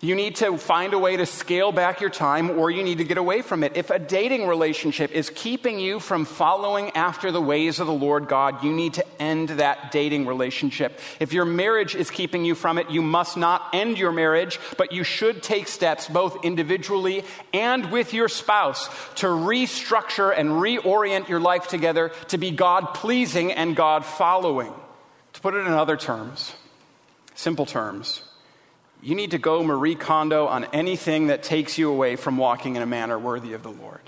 you 0.03 0.15
need 0.15 0.37
to 0.37 0.57
find 0.57 0.95
a 0.95 0.99
way 0.99 1.15
to 1.15 1.27
scale 1.27 1.71
back 1.71 2.01
your 2.01 2.09
time 2.09 2.49
or 2.49 2.71
you 2.71 2.81
need 2.81 2.97
to 2.97 3.03
get 3.03 3.19
away 3.19 3.43
from 3.43 3.63
it. 3.63 3.77
If 3.77 3.91
a 3.91 3.99
dating 3.99 4.47
relationship 4.47 5.11
is 5.11 5.29
keeping 5.29 5.79
you 5.79 5.99
from 5.99 6.25
following 6.25 6.89
after 6.91 7.31
the 7.31 7.39
ways 7.39 7.79
of 7.79 7.85
the 7.85 7.93
Lord 7.93 8.27
God, 8.27 8.63
you 8.63 8.73
need 8.73 8.95
to 8.95 9.05
end 9.21 9.49
that 9.49 9.91
dating 9.91 10.25
relationship. 10.25 10.99
If 11.19 11.33
your 11.33 11.45
marriage 11.45 11.93
is 11.93 12.09
keeping 12.09 12.43
you 12.43 12.55
from 12.55 12.79
it, 12.79 12.89
you 12.89 13.03
must 13.03 13.37
not 13.37 13.69
end 13.73 13.99
your 13.99 14.11
marriage, 14.11 14.59
but 14.75 14.91
you 14.91 15.03
should 15.03 15.43
take 15.43 15.67
steps 15.67 16.07
both 16.07 16.43
individually 16.43 17.23
and 17.53 17.91
with 17.91 18.11
your 18.11 18.27
spouse 18.27 18.87
to 19.17 19.27
restructure 19.27 20.35
and 20.35 20.49
reorient 20.49 21.29
your 21.29 21.39
life 21.39 21.67
together 21.67 22.09
to 22.29 22.39
be 22.39 22.49
God 22.49 22.95
pleasing 22.95 23.51
and 23.51 23.75
God 23.75 24.03
following. 24.03 24.73
To 25.33 25.41
put 25.41 25.53
it 25.53 25.59
in 25.59 25.73
other 25.73 25.95
terms, 25.95 26.53
Simple 27.41 27.65
terms. 27.65 28.21
You 29.01 29.15
need 29.15 29.31
to 29.31 29.39
go 29.39 29.63
Marie 29.63 29.95
Kondo 29.95 30.45
on 30.45 30.65
anything 30.65 31.25
that 31.27 31.41
takes 31.41 31.75
you 31.75 31.89
away 31.89 32.15
from 32.15 32.37
walking 32.37 32.75
in 32.75 32.83
a 32.83 32.85
manner 32.85 33.17
worthy 33.17 33.53
of 33.53 33.63
the 33.63 33.71
Lord. 33.71 34.01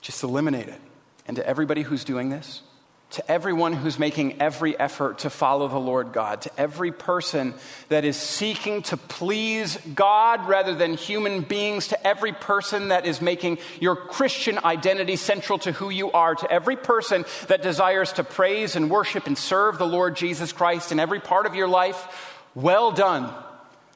Just 0.00 0.22
eliminate 0.22 0.68
it. 0.68 0.80
And 1.26 1.36
to 1.36 1.44
everybody 1.44 1.82
who's 1.82 2.04
doing 2.04 2.28
this, 2.28 2.62
to 3.10 3.28
everyone 3.28 3.72
who's 3.72 3.98
making 3.98 4.40
every 4.40 4.78
effort 4.78 5.18
to 5.18 5.30
follow 5.30 5.66
the 5.66 5.80
Lord 5.80 6.12
God, 6.12 6.42
to 6.42 6.50
every 6.56 6.92
person 6.92 7.54
that 7.88 8.04
is 8.04 8.16
seeking 8.16 8.82
to 8.82 8.96
please 8.96 9.78
God 9.96 10.46
rather 10.46 10.72
than 10.72 10.94
human 10.94 11.40
beings, 11.40 11.88
to 11.88 12.06
every 12.06 12.32
person 12.32 12.88
that 12.88 13.04
is 13.04 13.20
making 13.20 13.58
your 13.80 13.96
Christian 13.96 14.60
identity 14.64 15.16
central 15.16 15.58
to 15.58 15.72
who 15.72 15.90
you 15.90 16.12
are, 16.12 16.36
to 16.36 16.48
every 16.48 16.76
person 16.76 17.24
that 17.48 17.62
desires 17.62 18.12
to 18.12 18.22
praise 18.22 18.76
and 18.76 18.90
worship 18.90 19.26
and 19.26 19.36
serve 19.36 19.76
the 19.76 19.88
Lord 19.88 20.14
Jesus 20.14 20.52
Christ 20.52 20.92
in 20.92 21.00
every 21.00 21.18
part 21.18 21.46
of 21.46 21.56
your 21.56 21.66
life, 21.66 22.34
well 22.56 22.90
done. 22.90 23.32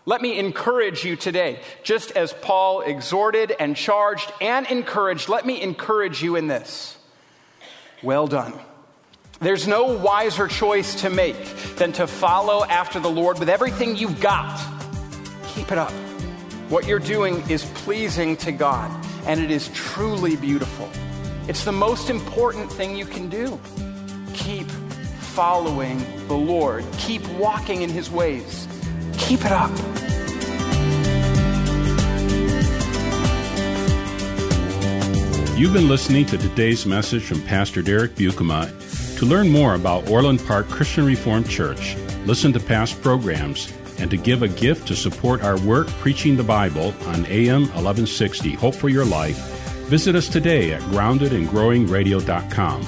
Let 0.07 0.23
me 0.23 0.39
encourage 0.39 1.05
you 1.05 1.17
today, 1.17 1.61
just 1.83 2.13
as 2.13 2.33
Paul 2.33 2.83
exhorted 2.83 3.53
and 3.59 3.75
charged 3.75 4.33
and 4.41 4.67
encouraged, 4.67 5.29
let 5.29 5.45
me 5.45 5.61
encourage 5.61 6.23
you 6.23 6.37
in 6.37 6.47
this. 6.47 6.97
Well 8.03 8.27
done. 8.27 8.53
There's 9.41 9.67
no 9.67 9.97
wiser 9.97 10.47
choice 10.47 11.01
to 11.03 11.11
make 11.11 11.43
than 11.77 11.93
to 11.95 12.07
follow 12.07 12.65
after 12.65 13.01
the 13.01 13.11
Lord 13.11 13.39
with 13.39 13.49
everything 13.49 13.97
you've 13.97 14.21
got. 14.21 14.61
Keep 15.55 15.73
it 15.73 15.79
up. 15.79 15.93
What 16.69 16.87
you're 16.87 16.99
doing 16.99 17.43
is 17.51 17.65
pleasing 17.65 18.37
to 18.39 18.53
God, 18.53 18.91
and 19.27 19.41
it 19.41 19.51
is 19.51 19.69
truly 19.69 20.37
beautiful. 20.37 20.89
It's 21.49 21.65
the 21.65 21.73
most 21.73 22.11
important 22.11 22.71
thing 22.71 22.97
you 22.97 23.07
can 23.07 23.29
do. 23.29 23.59
Keep 24.35 24.69
following 25.31 26.05
the 26.27 26.37
Lord, 26.37 26.85
keep 26.99 27.27
walking 27.31 27.83
in 27.83 27.91
His 27.91 28.11
ways. 28.11 28.67
Keep 29.17 29.45
it 29.45 29.53
up. 29.53 29.71
You've 35.57 35.73
been 35.73 35.89
listening 35.89 36.27
to 36.27 36.37
today's 36.39 36.87
message 36.87 37.23
from 37.23 37.43
Pastor 37.43 37.83
Derek 37.83 38.15
Buikema 38.15 39.19
to 39.19 39.27
learn 39.27 39.51
more 39.51 39.75
about 39.75 40.09
Orland 40.09 40.45
Park 40.47 40.69
Christian 40.69 41.05
Reformed 41.05 41.49
Church, 41.49 41.97
listen 42.25 42.53
to 42.55 42.61
past 42.61 43.01
programs, 43.03 43.71
and 43.99 44.11
to 44.11 44.17
give 44.17 44.43
a 44.43 44.49
gift 44.49 44.89
to 44.89 44.97
support 44.97 45.43
our 45.43 45.61
work 45.61 45.87
preaching 46.01 46.39
the 46.39 46.43
Bible 46.43 46.95
on 47.07 47.27
AM 47.27 47.65
1160 47.75 48.55
Hope 48.55 48.75
for 48.75 48.89
Your 48.89 49.05
Life, 49.05 49.37
visit 49.89 50.17
us 50.17 50.29
today 50.29 50.73
at 50.73 50.81
groundedandgrowingradio.com. 50.85 52.87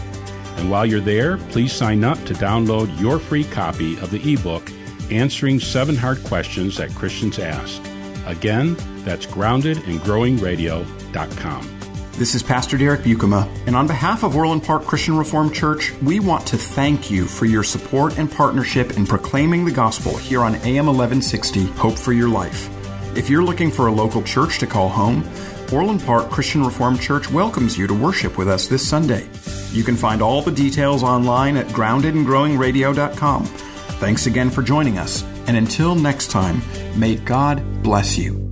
And 0.56 0.70
while 0.70 0.86
you're 0.86 1.00
there, 1.00 1.38
please 1.38 1.72
sign 1.72 2.04
up 2.04 2.22
to 2.24 2.34
download 2.34 3.00
your 3.00 3.18
free 3.18 3.44
copy 3.44 3.98
of 3.98 4.10
the 4.10 4.32
ebook 4.32 4.70
Answering 5.10 5.58
Seven 5.60 5.96
Hard 5.96 6.22
Questions 6.24 6.76
That 6.76 6.94
Christians 6.94 7.38
Ask. 7.38 7.82
Again, 8.26 8.76
that's 9.04 9.24
groundedandgrowingradio.com. 9.26 11.78
This 12.12 12.34
is 12.34 12.42
Pastor 12.42 12.76
Derek 12.76 13.00
Buikema, 13.00 13.48
and 13.66 13.74
on 13.74 13.86
behalf 13.86 14.22
of 14.22 14.36
Orland 14.36 14.64
Park 14.64 14.84
Christian 14.84 15.16
Reformed 15.16 15.54
Church, 15.54 15.92
we 16.02 16.20
want 16.20 16.46
to 16.48 16.58
thank 16.58 17.10
you 17.10 17.24
for 17.24 17.46
your 17.46 17.62
support 17.62 18.18
and 18.18 18.30
partnership 18.30 18.98
in 18.98 19.06
proclaiming 19.06 19.64
the 19.64 19.72
gospel 19.72 20.14
here 20.16 20.42
on 20.42 20.54
AM 20.56 20.86
1160 20.86 21.64
Hope 21.68 21.98
for 21.98 22.12
Your 22.12 22.28
Life. 22.28 22.68
If 23.16 23.28
you're 23.28 23.42
looking 23.42 23.70
for 23.70 23.86
a 23.86 23.92
local 23.92 24.22
church 24.22 24.58
to 24.58 24.66
call 24.66 24.88
home, 24.88 25.22
Orland 25.72 26.02
Park 26.02 26.30
Christian 26.30 26.64
Reformed 26.64 27.00
Church 27.00 27.30
welcomes 27.30 27.78
you 27.78 27.86
to 27.86 27.94
worship 27.94 28.36
with 28.36 28.48
us 28.48 28.66
this 28.66 28.86
Sunday. 28.86 29.28
You 29.70 29.84
can 29.84 29.96
find 29.96 30.20
all 30.20 30.42
the 30.42 30.52
details 30.52 31.02
online 31.02 31.56
at 31.56 31.66
groundedandgrowingradio.com. 31.68 33.44
Thanks 33.44 34.26
again 34.26 34.50
for 34.50 34.62
joining 34.62 34.98
us, 34.98 35.22
and 35.46 35.56
until 35.56 35.94
next 35.94 36.30
time, 36.30 36.60
may 36.98 37.16
God 37.16 37.82
bless 37.82 38.18
you. 38.18 38.51